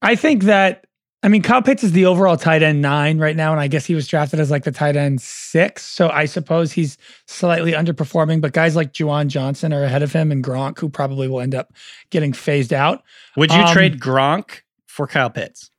[0.03, 0.87] I think that
[1.23, 3.87] I mean Kyle Pitts is the overall tight end nine right now, and I guess
[3.87, 5.87] he was drafted as like the tight end six.
[5.87, 10.31] So I suppose he's slightly underperforming, but guys like Juwan Johnson are ahead of him
[10.31, 11.73] and Gronk, who probably will end up
[12.11, 13.03] getting phased out
[13.39, 15.71] Would you Um, trade Gronk for Kyle Pitts?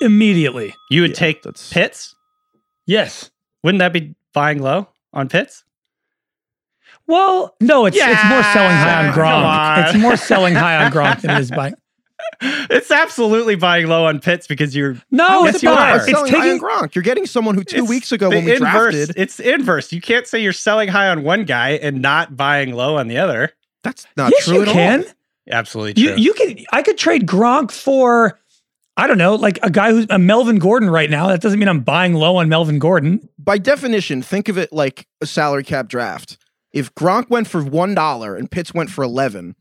[0.00, 0.74] Immediately.
[0.90, 2.14] You would Yeah, take that's- Pitts?
[2.86, 3.30] Yes.
[3.62, 5.64] Wouldn't that be buying low on Pitts?
[7.06, 9.44] Well, no, it's it's more selling high on Gronk.
[9.44, 9.84] on.
[9.84, 11.74] It's more selling high on Gronk than it is buying.
[12.40, 15.78] It's absolutely buying low on Pitts because you're No, it's you not.
[15.78, 15.96] are.
[15.96, 16.94] It's selling high on taking Gronk.
[16.94, 18.92] You're getting someone who two weeks ago when we inverse.
[18.94, 19.16] drafted.
[19.16, 19.92] It's the inverse.
[19.92, 23.18] You can't say you're selling high on one guy and not buying low on the
[23.18, 23.50] other.
[23.82, 25.00] That's not yes, true you at can.
[25.04, 25.10] all.
[25.50, 26.18] Absolutely You true.
[26.22, 26.64] you can.
[26.72, 28.38] I could trade Gronk for.
[28.98, 31.28] I don't know, like a guy who's a Melvin Gordon right now.
[31.28, 33.28] That doesn't mean I'm buying low on Melvin Gordon.
[33.38, 36.36] By definition, think of it like a salary cap draft.
[36.72, 39.54] If Gronk went for one dollar and Pitts went for eleven,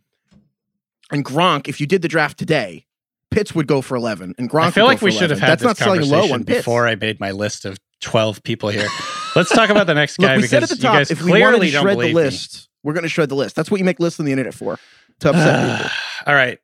[1.12, 2.86] and Gronk, if you did the draft today,
[3.32, 4.64] Pitts would go for eleven, and Gronk.
[4.64, 6.30] I feel would go like for we should have had That's this not selling conversation
[6.30, 6.60] low on Pitts.
[6.60, 8.88] before I made my list of 12 people here.
[9.36, 11.12] Let's talk about the next guy Look, we because said at the you top, guys
[11.12, 12.22] if we wanted clearly to shred the believe me.
[12.22, 13.56] list, we're going to shred the list.
[13.56, 14.80] That's what you make lists on the internet for,
[15.20, 15.92] to upset people.
[16.26, 16.60] All right.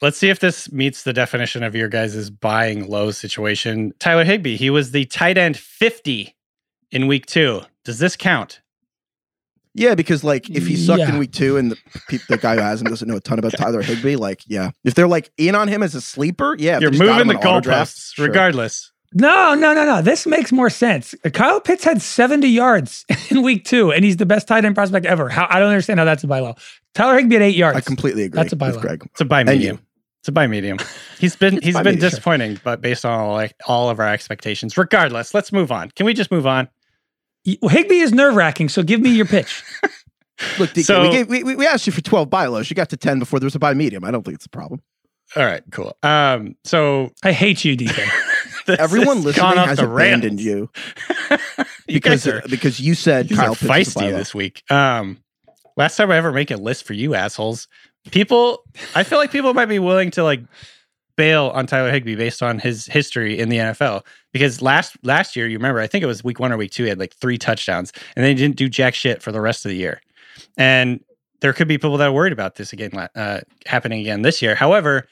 [0.00, 3.92] Let's see if this meets the definition of your guys' buying low situation.
[3.98, 6.36] Tyler Higbee, he was the tight end 50
[6.92, 7.62] in week two.
[7.84, 8.60] Does this count?
[9.74, 11.76] Yeah, because like if he sucked in week two and the,
[12.08, 14.70] peop the guy who has him doesn't know a ton about Tyler Higbee, like yeah,
[14.84, 17.40] if they're like in on him as a sleeper, yeah, You're they just got moving
[17.40, 18.26] the on auto goalposts, sure.
[18.26, 18.92] regardless.
[19.14, 20.02] No, no, no, no.
[20.02, 21.14] This makes more sense.
[21.32, 25.06] Kyle Pitts had 70 yards in week two, and he's the best tight end prospect
[25.06, 25.28] ever.
[25.28, 26.54] How I don't understand how that's a buy low.
[26.94, 27.76] Tyler Higbee had eight yards.
[27.76, 28.36] I completely agree.
[28.36, 28.82] That's a buy with low.
[28.82, 29.02] Greg.
[29.04, 29.80] It's a buy And medium.
[30.28, 30.32] You.
[30.32, 30.78] It's a buy medium.
[31.18, 32.10] He's been It's he's buy been medium, sure.
[32.10, 35.90] disappointing, but based on all, like all of our expectations, regardless, let's move on.
[35.92, 36.68] Can we just move on?
[37.62, 39.62] Well, Higbee is nerve wracking, so give me your pitch.
[40.58, 42.68] Look, DK, So- we, gave, we, we- we asked you for 12 buy lows.
[42.70, 44.04] You got to 10 before there was a buy medium.
[44.04, 44.82] I don't think it's a problem.
[45.36, 45.96] All right, cool.
[46.02, 47.94] Um, so I hate you, DK.
[48.66, 50.08] this Everyone has listening gone off has the rails.
[50.18, 50.70] abandoned you
[51.86, 54.10] You because, guys are, because you said you Kyle are Pitts was a buy feisty
[54.16, 54.62] this week.
[54.70, 55.18] Um,
[55.76, 57.66] last time I ever make a list for you assholes,
[58.10, 60.40] people, I feel like people might be willing to like
[61.16, 64.06] bail on Tyler Higbee based on his history in the NFL.
[64.32, 66.84] Because last last year, you remember, I think it was week one or week two,
[66.84, 69.64] he had like three touchdowns, and then he didn't do jack shit for the rest
[69.64, 70.00] of the year.
[70.56, 71.00] And
[71.40, 74.54] there could be people that are worried about this again uh, happening again this year.
[74.54, 75.08] However,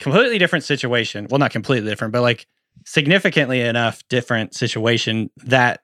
[0.00, 1.26] completely different situation.
[1.30, 2.46] Well, not completely different, but like
[2.84, 5.80] significantly enough different situation that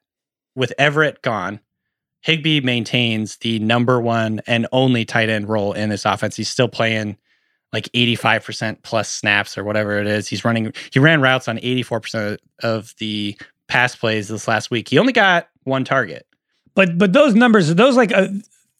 [0.54, 1.60] with Everett gone,
[2.22, 6.36] Higbee maintains the number one and only tight end role in this offense.
[6.36, 7.16] He's still playing
[7.72, 10.28] like 85% plus snaps or whatever it is.
[10.28, 14.88] He's running, he ran routes on 84% of the pass plays this last week.
[14.88, 16.26] He only got one target.
[16.74, 18.28] But but those numbers, those like uh,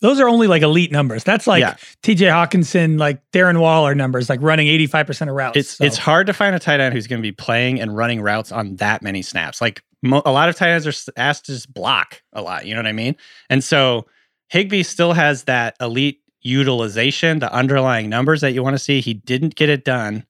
[0.01, 1.25] those are only like elite numbers.
[1.25, 1.75] That's like Yeah.
[2.03, 5.57] TJ Hockenson, like Darren Waller numbers, like running 85% of routes.
[5.57, 7.97] It's So- it's hard to find a tight end who's going to be playing and
[7.97, 9.61] running routes on that many snaps.
[9.61, 12.67] Like mo- a lot of tight ends are asked to just block a lot.
[12.67, 13.17] You know what I mean?
[13.49, 14.07] And so
[14.49, 19.01] Higbee still has that elite utilization, the underlying numbers that you want to see.
[19.01, 20.25] He didn't get it done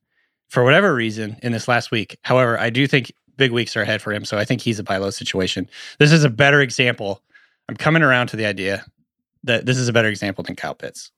[0.49, 2.19] for whatever reason in this last week.
[2.23, 4.25] However, I do think big weeks are ahead for him.
[4.25, 5.69] So I think he's a buy low situation.
[5.99, 7.23] This is a better example.
[7.69, 8.85] I'm coming around to the idea
[9.45, 11.11] that this is a better example than Kyle Pitts.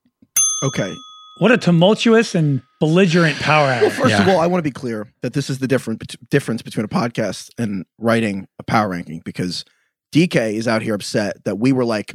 [0.62, 0.92] Okay.
[1.38, 3.80] What a tumultuous and belligerent power hour.
[3.82, 6.62] Well, first of all, I want to be clear that this is the different difference
[6.62, 9.64] between a podcast and writing a power ranking because
[10.12, 12.12] DK is out here upset that we were like,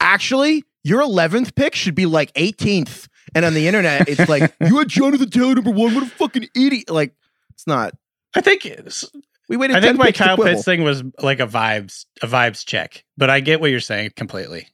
[0.00, 3.08] actually, your 11th pick should be like 18th.
[3.34, 5.94] And on the internet, it's like, you had Jonathan Taylor number one.
[5.94, 6.90] What a fucking idiot.
[6.90, 7.14] Like,
[7.50, 7.94] it's not.
[8.34, 9.04] I think it's-
[9.48, 10.52] We waited I think my Kyle quibble.
[10.54, 14.12] Pitts thing was like a vibes a vibes check, but I get what you're saying
[14.14, 14.68] completely.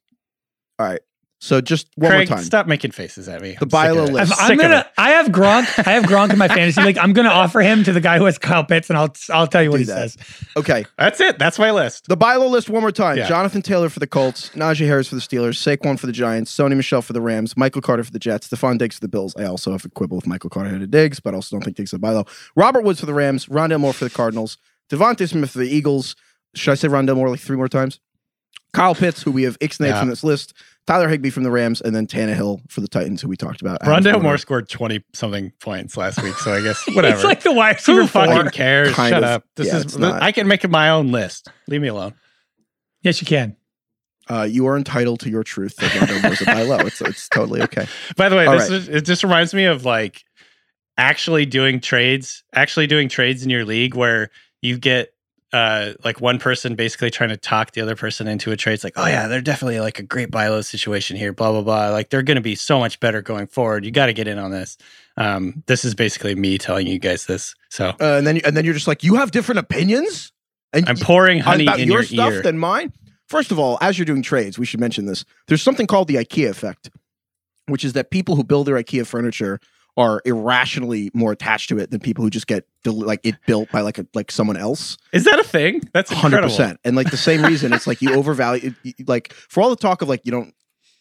[0.79, 1.01] All right.
[1.39, 2.45] So just one Craig, more time.
[2.47, 3.53] stop making faces at me.
[3.53, 4.33] The I'm buy low list.
[4.39, 4.87] I'm I'm gonna.
[4.97, 5.87] I have Gronk.
[5.87, 6.97] I have Gronk in my fantasy league.
[6.97, 9.63] I'm gonna offer him to the guy who has Kyle Pitts, and I'll I'll tell
[9.63, 10.13] you what Do he that.
[10.13, 10.17] says.
[10.57, 10.87] Okay.
[10.97, 11.39] That's it.
[11.39, 12.09] That's my list.
[12.09, 13.19] The buy low list one more time.
[13.19, 13.29] Yeah.
[13.29, 16.75] Jonathan Taylor for the Colts, Najee Harris for the Steelers, Saquon for the Giants, Sony
[16.75, 19.37] Michel for the Rams, Michael Carter for the Jets, Stefon Diggs for the Bills.
[19.37, 21.77] I also have a quibble with Michael Carter to Diggs, but I also don't think
[21.77, 22.25] Diggs is a buy low.
[22.57, 24.57] Robert Woods for the Rams, Rondale Moore for the Cardinals,
[24.91, 26.17] DeVonta Smith for the Eagles.
[26.55, 28.01] Should I say Rondale Moore like three more times?
[28.73, 30.01] Kyle Pitts, who we have ixnayed Yeah.
[30.01, 30.55] from this list,
[30.87, 33.83] Tyler Higbee from the Rams, and then Tannehill for the Titans, who we talked about.
[33.83, 37.15] Adams Rondale Moore scored twenty something points last week, so I guess whatever.
[37.17, 38.35] It's like the wide Who receiver four.
[38.35, 38.93] fucking cares?
[38.95, 39.31] Kind Shut of.
[39.31, 39.45] up.
[39.57, 40.23] This Yeah, is not.
[40.23, 41.49] I can make my own list.
[41.67, 42.15] Leave me alone.
[43.03, 43.57] Yes, you can.
[44.29, 46.79] Uh, you are entitled to your truth that Rondale Moore's a buy low.
[46.79, 47.87] It's, it's totally okay.
[48.17, 48.79] By the way, All this right.
[48.81, 50.25] is, it just reminds me of like
[50.99, 54.31] actually doing trades, actually doing trades in your league where
[54.63, 55.11] you get
[55.57, 58.75] uh like one person basically trying to talk the other person into a trade.
[58.75, 61.63] It's like, oh yeah, they're definitely like a great buy low situation here, blah blah
[61.63, 61.89] blah.
[61.91, 63.85] Like they're gonna be so much better going forward.
[63.85, 64.77] You gotta get in on this.
[65.17, 67.55] Um, this is basically me telling you guys this.
[67.71, 70.31] So Uh, and then and then you're just like, you have different opinions,
[70.75, 72.43] and I'm pouring honey about in your your, stuff ear.
[72.43, 72.93] than mine.
[73.27, 75.25] First of all, as you're doing trades, we should mention this.
[75.49, 76.91] There's something called the IKEA effect,
[77.67, 79.59] which is that people who build their IKEA furniture
[79.97, 83.71] are irrationally more attached to it than people who just get del- like it built
[83.71, 84.99] by like a like someone else.
[85.13, 85.81] is that a thing?
[85.93, 86.79] That's hundred percent.
[86.85, 88.75] And like the same reason, it's like you overvalue.
[89.07, 90.55] Like for all the talk of like you don't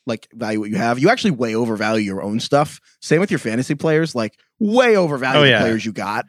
[0.05, 2.79] like value what you have, you actually way overvalue your own stuff.
[3.01, 4.15] Same with your fantasy players.
[4.15, 6.25] Like way overvalue Oh, the players you got.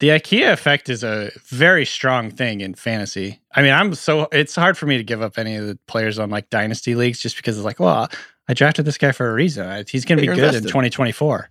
[0.00, 3.40] The IKEA effect is a very strong thing in fantasy.
[3.52, 6.20] I mean, I'm so it's hard for me to give up any of the players
[6.20, 8.08] on like dynasty leagues just because it's like, well,
[8.46, 9.84] I drafted this guy for a reason.
[9.88, 11.50] He's going to Yeah, be you're good in 2024.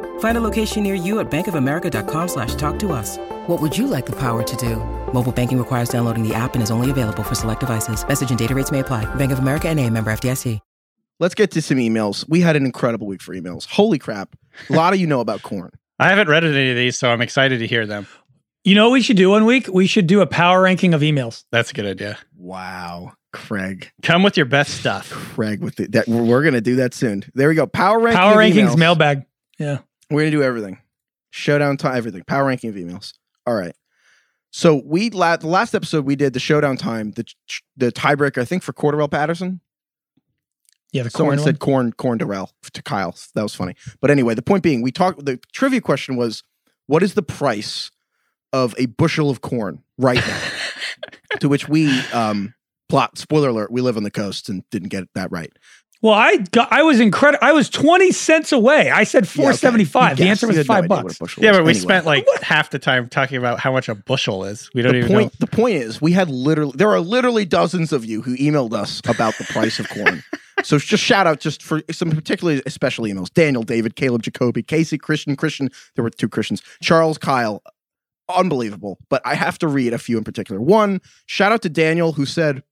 [0.21, 3.17] Find a location near you at bankofamerica.com slash talk to us.
[3.47, 4.77] What would you like the power to do?
[5.13, 8.07] Mobile banking requires downloading the app and is only available for select devices.
[8.07, 9.05] Message and data rates may apply.
[9.15, 10.59] Bank of America and a member FDIC.
[11.19, 12.27] Let's get to some emails.
[12.27, 13.67] We had an incredible week for emails.
[13.67, 14.35] Holy crap.
[14.71, 15.69] A lot of you know about corn.
[15.99, 18.07] I haven't read any of these, so I'm excited to hear them.
[18.63, 19.67] You know what we should do one week?
[19.67, 21.45] We should do a power ranking of emails.
[21.51, 22.17] That's a good idea.
[22.35, 25.11] Wow, Craig, Come with your best stuff.
[25.11, 27.23] Craig, with the, that we're, we're gonna do that soon.
[27.35, 27.67] There we go.
[27.67, 28.17] Power ranking.
[28.17, 28.77] Power rankings emails.
[28.77, 29.25] mailbag.
[29.59, 29.79] Yeah.
[30.11, 30.79] We're gonna do everything.
[31.31, 32.23] Showdown time, everything.
[32.25, 33.13] Power ranking of emails.
[33.47, 33.75] All right.
[34.51, 38.41] So we la- the last episode we did the showdown time, the ch- the tiebreaker,
[38.41, 39.61] I think for Cordarrelle Patterson.
[40.91, 43.15] Yeah, the Someone corn said corn corn Darrell to Kyle.
[43.33, 43.75] That was funny.
[44.01, 45.25] But anyway, the point being, we talked.
[45.25, 46.43] The trivia question was,
[46.87, 47.91] what is the price
[48.51, 50.41] of a bushel of corn right now?
[51.39, 52.53] to which we um
[52.89, 53.17] plot.
[53.17, 55.51] Spoiler alert: we live on the coast and didn't get that right.
[56.03, 57.45] Well, I got, I was incredible.
[57.45, 58.89] I was 20 cents away.
[58.89, 59.57] I said Yeah, okay.
[59.57, 60.17] 475.
[60.17, 61.37] The answer was You no five idea what a bucks.
[61.37, 61.57] Yeah, was.
[61.59, 64.67] but we spent like half the time talking about how much a bushel is.
[64.73, 65.45] We don't the even point know.
[65.45, 68.99] the point is we had literally there are literally dozens of you who emailed us
[69.07, 70.23] about the price of corn
[70.63, 74.97] so just shout out just for some particularly special emails daniel david caleb jacoby casey
[74.97, 77.61] christian christian there were two christians charles kyle
[78.35, 82.13] unbelievable but i have to read a few in particular one shout out to daniel
[82.13, 82.63] who said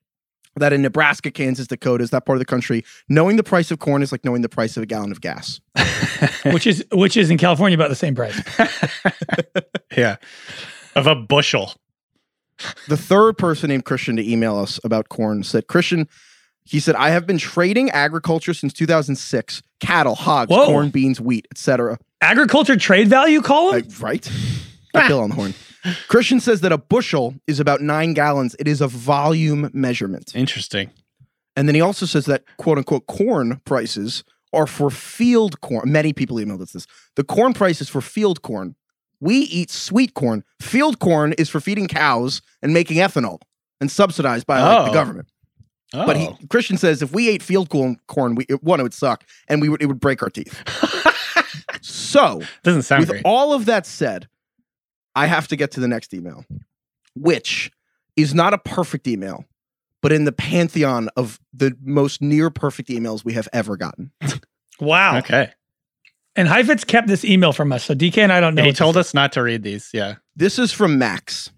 [0.59, 3.79] that in nebraska kansas dakota is that part of the country knowing the price of
[3.79, 5.59] corn is like knowing the price of a gallon of gas
[6.51, 8.39] which is which is in California about the same price.
[9.97, 10.17] Yeah,
[10.95, 11.73] of a bushel.
[12.87, 16.07] the third person named Christian to email us about corn said, Christian,
[16.63, 20.67] he said, I have been trading agriculture since 2006 cattle, hogs, Whoa.
[20.67, 21.97] corn, beans, wheat, etc.
[22.21, 23.75] Agriculture trade value column?
[23.75, 24.31] Like, right?
[24.93, 25.53] Got Bill on the horn.
[26.07, 28.55] Christian says that a bushel is about nine gallons.
[28.59, 30.31] It is a volume measurement.
[30.35, 30.89] Interesting.
[31.55, 34.23] And then he also says that quote unquote corn prices
[34.53, 35.91] are for field corn.
[35.91, 36.87] Many people emailed us this.
[37.15, 38.75] The corn price is for field corn.
[39.21, 40.43] We eat sweet corn.
[40.61, 43.41] Field corn is for feeding cows and making ethanol
[43.81, 44.93] and subsidized by like, the Oh.
[44.93, 45.27] government.
[45.93, 46.37] Oh, But he, oh.
[46.49, 49.61] Christian says if we ate field corn, corn, we it, one it would suck, and
[49.61, 50.55] we would it would break our teeth.
[51.81, 53.21] so, doesn't sound with great.
[53.25, 54.27] all of that said,
[55.19, 56.45] I have to get to the next email,
[57.13, 57.71] which
[58.15, 59.43] is not a perfect email,
[60.01, 64.11] but in the pantheon of the most near perfect emails we have ever gotten.
[64.79, 65.17] wow.
[65.17, 65.51] okay.
[66.37, 67.83] And Heifetz kept this email from us.
[67.83, 68.63] So DK and I don't know.
[68.63, 69.89] he told this us not to read these.
[69.93, 70.15] Yeah.
[70.37, 71.51] This is from Max.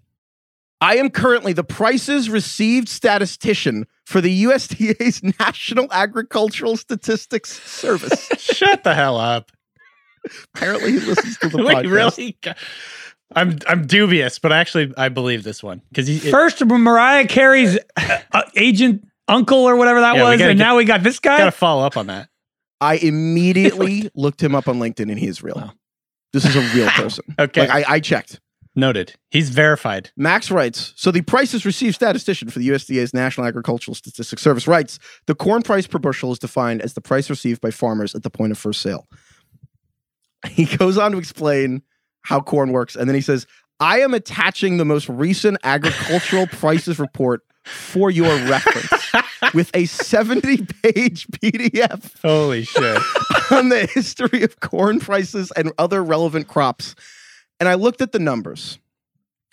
[0.80, 8.26] I am currently the prices received statistician for the USDA's National Agricultural Statistics Service.
[8.38, 9.52] Shut the hell up.
[10.54, 11.90] Apparently, he listens to the Wait, podcast.
[11.92, 12.38] really?
[13.36, 18.42] I'm I'm dubious, but actually I believe this one because First, Mariah Carey's uh, uh,
[18.56, 20.40] agent uncle or whatever that Yeah, was.
[20.40, 21.38] And get- now we got this guy.
[21.38, 22.28] got to follow up on that.
[22.80, 25.54] I immediately looked him up on LinkedIn, and he is real.
[25.56, 25.72] Wow.
[26.32, 27.24] This is a real person.
[27.38, 27.68] Okay.
[27.68, 28.40] Like I, I checked.
[28.74, 29.14] Noted.
[29.30, 30.10] He's verified.
[30.16, 34.98] Max writes, so the prices received statistician for the USDA's National Agricultural Statistics Service writes,
[35.26, 38.30] the corn price per bushel is defined as the price received by farmers at the
[38.30, 39.06] point of first sale.
[40.48, 41.82] He goes on to explain
[42.22, 43.46] how corn works, and then he says,
[43.80, 49.12] I am attaching the most recent agricultural prices report for your reference
[49.54, 52.98] with a 70 page PDF Holy shit.
[53.50, 56.94] on the history of corn prices and other relevant crops.
[57.60, 58.78] And I looked at the numbers,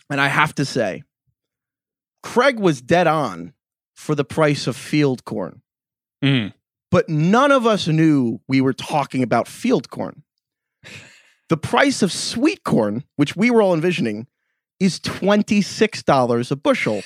[0.09, 1.03] and I have to say,
[2.23, 3.53] Craig was dead on
[3.95, 5.61] for the price of field corn,
[6.23, 6.53] Mm.
[6.91, 10.23] but none of us knew we were talking about field corn.
[11.49, 14.27] The price of sweet corn, which we were all envisioning,
[14.79, 17.01] is $26 a bushel,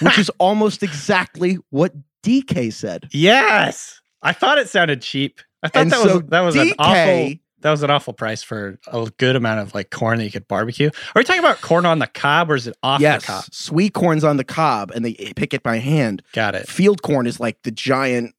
[0.00, 3.08] which is almost exactly what DK said.
[3.12, 4.00] Yes.
[4.22, 5.40] I thought it sounded cheap.
[5.62, 8.14] I thought And that so was that was an DK awful that was an awful
[8.14, 10.88] price for a good amount of like corn that you could barbecue.
[10.88, 13.44] Are we talking about corn on the cob or is it off yes, the cob?
[13.52, 16.22] sweet corn's on the cob, and they pick it by hand.
[16.32, 16.66] Got it.
[16.66, 18.34] Field corn is like the giant,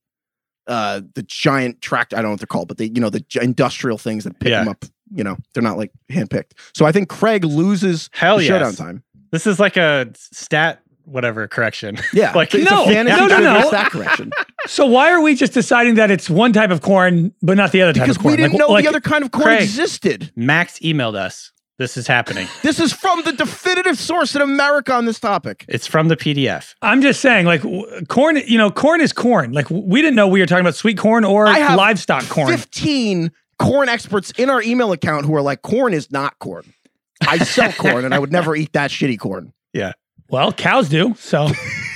[0.66, 2.14] uh, the giant tract.
[2.16, 4.50] I don't know what they're called, but they, you know, the industrial things that pick
[4.50, 4.62] Yeah.
[4.62, 4.86] them up.
[5.14, 6.52] You know, they're not like handpicked.
[6.74, 8.50] So I think Craig loses Hell the yes.
[8.50, 9.04] showdown time.
[9.32, 11.98] This is like a stat whatever correction.
[12.14, 13.68] Yeah, Like- it's No, a fantasy no, no, no.
[13.68, 14.32] stat correction
[14.68, 17.82] So why are we just deciding that it's one type of corn, but not the
[17.82, 18.36] other type because of corn?
[18.36, 19.62] Because we didn't Like- know like- the other kind of corn Craig.
[19.64, 20.32] existed.
[20.36, 21.52] Max emailed us.
[21.80, 22.48] This is happening.
[22.62, 25.66] This is from the definitive source in America on this topic.
[25.68, 26.76] It's from the PDF.
[26.84, 28.38] I'm just saying, like w- corn.
[28.46, 29.52] You know, corn is corn.
[29.52, 32.30] Like w- we didn't know we were talking about sweet corn or I have livestock
[32.30, 32.50] corn.
[32.50, 33.32] Fifteen
[33.62, 36.74] corn experts in our email account who are like, corn is not corn.
[37.28, 39.54] I sell corn, and I would never eat that shitty corn.
[39.74, 39.94] Yeah.
[40.30, 41.16] Well, cows do.
[41.18, 41.50] So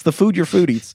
[0.00, 0.94] It's the food your food eats.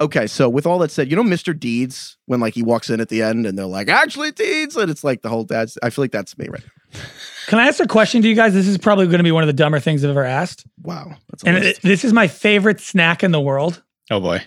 [0.00, 1.58] Okay, so with all that said, you know Mr.
[1.58, 4.92] Deeds when like he walks in at the end and they're like, actually Deeds, and
[4.92, 5.76] it's like the whole dad's.
[5.82, 6.62] I feel like that's me, right?
[6.92, 7.00] Now.
[7.48, 8.54] can I ask a question to you guys?
[8.54, 11.16] This is probably going to be one of the dumber things I've ever asked, Wow,
[11.30, 13.82] that's and it, this is my favorite snack in the world.
[14.08, 14.40] Oh boy.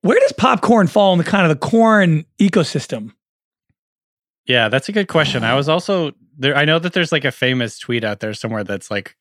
[0.00, 3.12] Where does popcorn fall in the kind of the corn ecosystem?
[4.46, 5.44] Yeah, that's a good question.
[5.44, 6.56] I was also there.
[6.56, 9.16] I know that there's like a famous tweet out there somewhere that's like,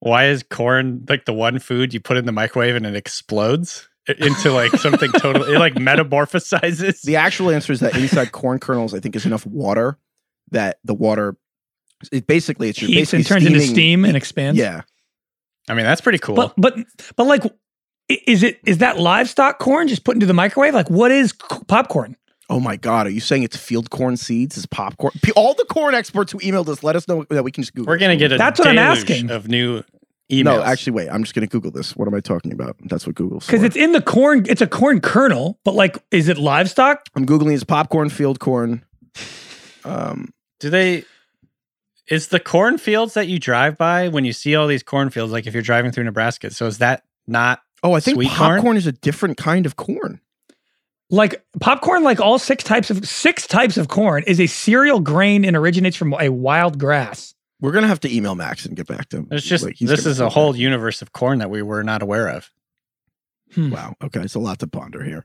[0.00, 3.88] "Why is corn like the one food you put in the microwave and it explodes
[4.06, 8.94] into like something totally it like metamorphosizes?" The actual answer is that inside corn kernels,
[8.94, 9.98] I think, is enough water
[10.50, 11.36] that the water.
[12.10, 14.58] It basically it's just Heats basically and turns into steam and expands.
[14.58, 14.82] Yeah,
[15.68, 16.34] I mean, that's pretty cool.
[16.34, 16.76] But but
[17.16, 17.44] but like,
[18.08, 20.74] is it is that livestock corn just put into the microwave?
[20.74, 21.32] Like, what is
[21.68, 22.16] popcorn?
[22.50, 23.06] Oh my God!
[23.06, 24.56] Are you saying it's field corn seeds?
[24.58, 25.12] Is popcorn?
[25.34, 27.90] All the corn experts who emailed us, let us know that we can just Google.
[27.92, 29.30] We're gonna get a That's what I'm asking.
[29.30, 29.82] of new
[30.30, 30.44] emails.
[30.44, 31.08] No, actually, wait.
[31.08, 31.96] I'm just gonna Google this.
[31.96, 32.76] What am I talking about?
[32.84, 34.44] That's what Google's Because it's in the corn.
[34.48, 37.06] It's a corn kernel, but like, is it livestock?
[37.16, 38.84] I'm googling is popcorn field corn.
[39.84, 41.04] Um, do they?
[42.08, 45.54] Is the cornfields that you drive by when you see all these cornfields, like if
[45.54, 46.50] you're driving through Nebraska?
[46.50, 47.62] So is that not?
[47.82, 48.56] oh, I think Sweet corn?
[48.56, 50.20] popcorn is a different kind of corn.
[51.10, 55.44] Like popcorn, like all six types of six types of corn, is a cereal grain
[55.44, 57.34] and originates from a wild grass.
[57.60, 59.28] We're gonna have to email Max and get back to him.
[59.30, 60.58] It's just Like, this is a whole that.
[60.58, 62.50] universe of corn that we were not aware of.
[63.54, 63.70] Hmm.
[63.70, 63.94] Wow.
[64.02, 65.24] Okay, it's a lot to ponder here.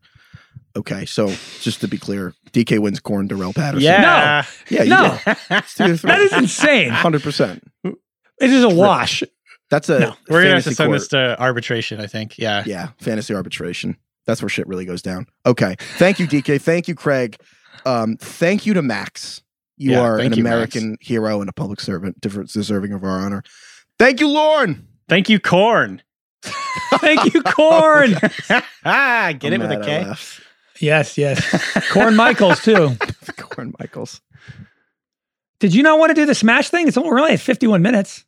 [0.77, 1.27] Okay, so
[1.61, 3.27] just to be clear, DK wins corn.
[3.27, 3.81] Darrell Patterson.
[3.85, 5.37] Yeah, yeah, you No, did.
[5.49, 6.07] It's two to three.
[6.09, 6.89] that is insane.
[6.91, 7.63] hundred percent.
[7.83, 7.95] It
[8.41, 9.23] is a wash.
[9.71, 10.15] That's a No.
[10.29, 10.99] we're gonna have fantasy to send court.
[10.99, 11.99] this to arbitration.
[11.99, 12.37] I think.
[12.37, 12.63] Yeah.
[12.65, 13.97] Yeah, fantasy arbitration.
[14.29, 15.25] That's where shit really goes down.
[15.47, 15.75] Okay.
[15.97, 16.61] Thank you, DK.
[16.61, 17.35] Thank you, Craig.
[17.83, 19.41] Um, thank you to Max.
[19.75, 20.53] You Yeah, are an thank you, Max.
[20.53, 23.41] American hero and a public servant, deserving of our honor.
[23.97, 24.87] Thank you, Lorne.
[25.07, 26.03] Thank you, corn.
[26.43, 28.13] Thank you, corn.
[28.85, 30.05] ah, get I'm it with a mad I K.
[30.05, 30.41] laughed.
[30.79, 31.89] yes, yes.
[31.91, 32.91] Corn Michaels too.
[33.37, 34.21] Corn Michaels.
[35.59, 36.87] Did you not want to do the smash thing?
[36.87, 38.25] It's only, we're only at 51 minutes.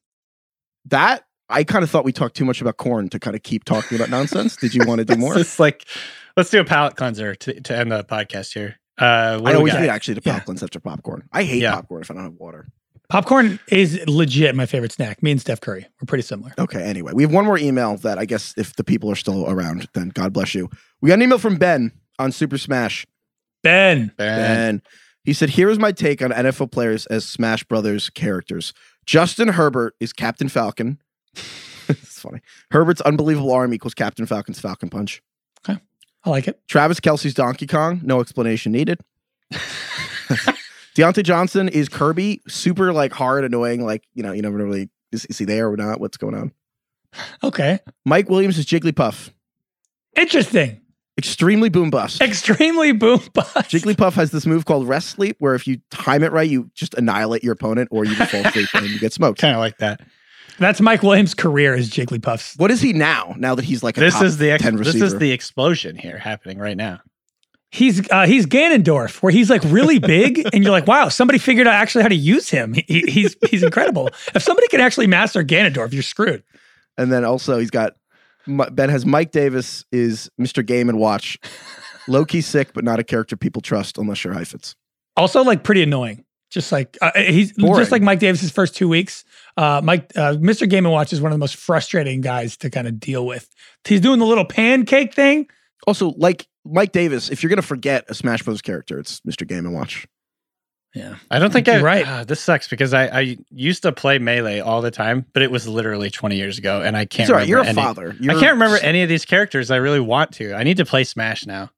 [0.86, 3.64] That I kind of thought we talked too much about corn to kind of keep
[3.66, 4.56] talking about nonsense.
[4.56, 5.38] Did you want to do more?
[5.38, 5.86] It's like,
[6.38, 8.78] let's do a palate cleanser to, to end the podcast here.
[8.97, 9.82] Uh, what I do we always got?
[9.82, 10.34] do actually to Yeah.
[10.38, 11.24] pop cleanse after popcorn.
[11.32, 11.74] I hate Yeah.
[11.76, 12.68] popcorn if I don't have water.
[13.10, 15.22] Popcorn is legit my favorite snack.
[15.22, 16.54] Me and Steph Curry, we're pretty similar.
[16.58, 19.49] Okay, anyway, we have one more email that I guess if the people are still
[19.49, 20.70] around, then God bless you.
[21.02, 23.06] We got an email from Ben on Super Smash.
[23.64, 24.39] Ben, Ben.
[24.70, 24.82] And
[25.26, 28.74] he said, Here is my take on NFL players as Smash Brothers characters.
[29.06, 30.97] Justin Herbert is Captain Falcon.
[31.90, 32.42] it's funny.
[32.72, 35.22] Herbert's unbelievable arm equals Captain Falcon's Falcon Punch.
[35.68, 35.80] Okay.
[36.24, 36.62] I like it.
[36.68, 39.00] Travis Kelce's Donkey Kong, no explanation needed.
[40.96, 45.26] Diontae Johnson is Kirby, super like hard, annoying, like, you know, you never really is,
[45.26, 46.00] is he there or not?
[46.00, 46.52] What's going on?
[47.44, 47.80] Okay.
[48.06, 49.32] Mike Williams is Jigglypuff.
[50.16, 50.82] Interesting.
[51.18, 52.22] Extremely boom bust.
[52.22, 53.70] Extremely boom bust.
[53.70, 56.94] Jigglypuff has this move called rest sleep, where if you time it right, you just
[56.94, 59.40] annihilate your opponent, or you fall asleep and you get smoked.
[59.40, 60.02] Kind of like that.
[60.60, 62.56] That's Mike Williams' career as Jigglypuff's.
[62.58, 63.34] What is he now?
[63.38, 65.95] Now that he's like a This top is the ex- 10 this is the explosion
[65.95, 66.99] here happening right now.
[67.74, 71.68] He's uh, he's Ganondorf, where he's like really big, and you're like, wow, somebody figured
[71.68, 72.74] out actually how to use him.
[72.74, 74.10] He, he- he's he's incredible.
[74.36, 76.43] If somebody can actually master Ganondorf, you're screwed.
[76.97, 77.93] and then also he's got
[78.45, 80.66] Ben has Mike Davis is Mr.
[80.66, 81.39] Game and Watch,
[82.10, 84.76] low key sick, but not a character people trust unless you're Heifetz.
[85.16, 86.26] Also, like pretty annoying.
[86.49, 87.80] Just like uh, he's Boring.
[87.82, 89.24] just like Mike Davis's first two weeks.
[89.58, 90.70] Uh, Mike, uh, Mr.
[90.70, 93.49] Game and Watch is one of the most frustrating guys to kind of deal with.
[93.86, 95.47] He's doing the little pancake thing.
[95.88, 98.62] Also, like Mike Davis, if you're gonna forget a Smash Bros.
[98.62, 99.47] character, it's Mr.
[99.47, 100.08] Game and Watch.
[100.93, 101.82] Yeah, I don't think You're I.
[101.82, 102.06] right.
[102.08, 105.49] ah, this sucks because I, I used to play melee all the time, but it
[105.49, 107.22] was literally 20 years ago, and I can't.
[107.22, 107.47] It's all right.
[107.47, 108.10] You're a any- father.
[108.12, 109.72] I You're- can't remember any of these characters.
[109.72, 110.54] I really want to.
[110.54, 111.70] I need to play Smash now.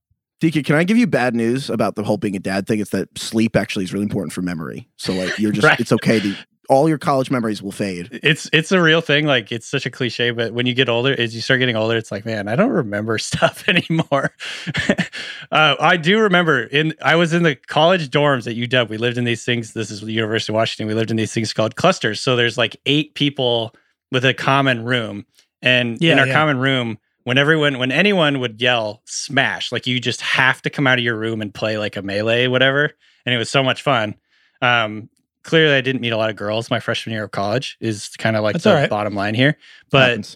[0.41, 2.79] DK, can I give you bad news about the whole being a dad thing?
[2.79, 4.89] It's that sleep actually is really important for memory.
[4.97, 5.79] So like you're just Right.
[5.79, 6.35] it's okay to
[6.69, 8.19] all your college memories will fade.
[8.23, 9.25] It's it's a real thing.
[9.25, 11.97] Like it's such a cliche, but when you get older, as you start getting older,
[11.97, 14.33] it's like, man, I don't remember stuff anymore.
[15.51, 18.89] uh, I do remember in I was in the college dorms at UW.
[18.89, 19.73] We lived in these things.
[19.73, 20.87] This is the University of Washington.
[20.87, 22.21] We lived in these things called clusters.
[22.21, 23.75] So there's like eight people
[24.11, 25.25] with a common room,
[25.61, 26.33] and in our yeah.
[26.33, 26.97] common room.
[27.25, 31.05] When everyone, when anyone would yell "smash," like you just have to come out of
[31.05, 32.91] your room and play like a melee, whatever,
[33.25, 34.15] and it was so much fun.
[34.61, 35.09] Um,
[35.43, 37.77] clearly, I didn't meet a lot of girls my freshman year of college.
[37.79, 38.89] Is kind of like That's the all right.
[38.89, 39.57] bottom line here,
[39.91, 40.35] but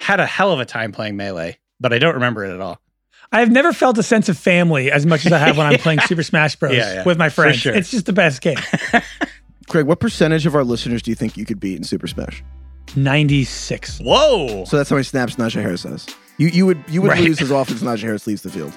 [0.00, 1.58] had a hell of a time playing melee.
[1.80, 2.80] But I don't remember it at all.
[3.32, 6.00] I've never felt a sense of family as much as I have when I'm playing
[6.00, 6.74] Super Smash Bros.
[6.76, 7.56] Yeah, yeah, with my for friends.
[7.58, 7.74] sure.
[7.74, 8.56] It's just the best game.
[9.68, 12.42] Craig, what percentage of our listeners do you think you could beat in Super Smash?
[12.94, 13.98] 96.
[13.98, 14.64] Whoa!
[14.64, 16.06] So that's how many snaps Najee Harris has.
[16.38, 17.20] You you would you would Right.
[17.24, 18.72] lose as often as Najee Harris leaves the field.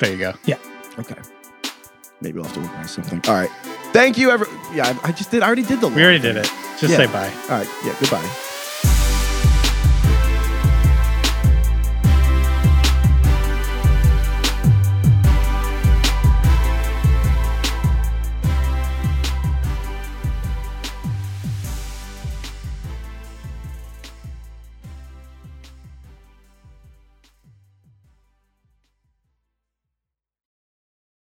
[0.00, 0.32] there you go.
[0.46, 0.56] Yeah.
[0.98, 1.14] Okay.
[2.20, 3.20] Maybe we'll have to organize something.
[3.28, 3.50] All right.
[3.92, 4.46] Thank you, ever.
[4.72, 5.42] Yeah, I, just did.
[5.42, 5.88] I already did the.
[5.88, 6.50] We already did it.
[6.78, 6.96] Just Yeah.
[6.96, 7.32] say bye.
[7.50, 7.68] All right.
[7.84, 7.94] Yeah.
[8.00, 8.51] Goodbye.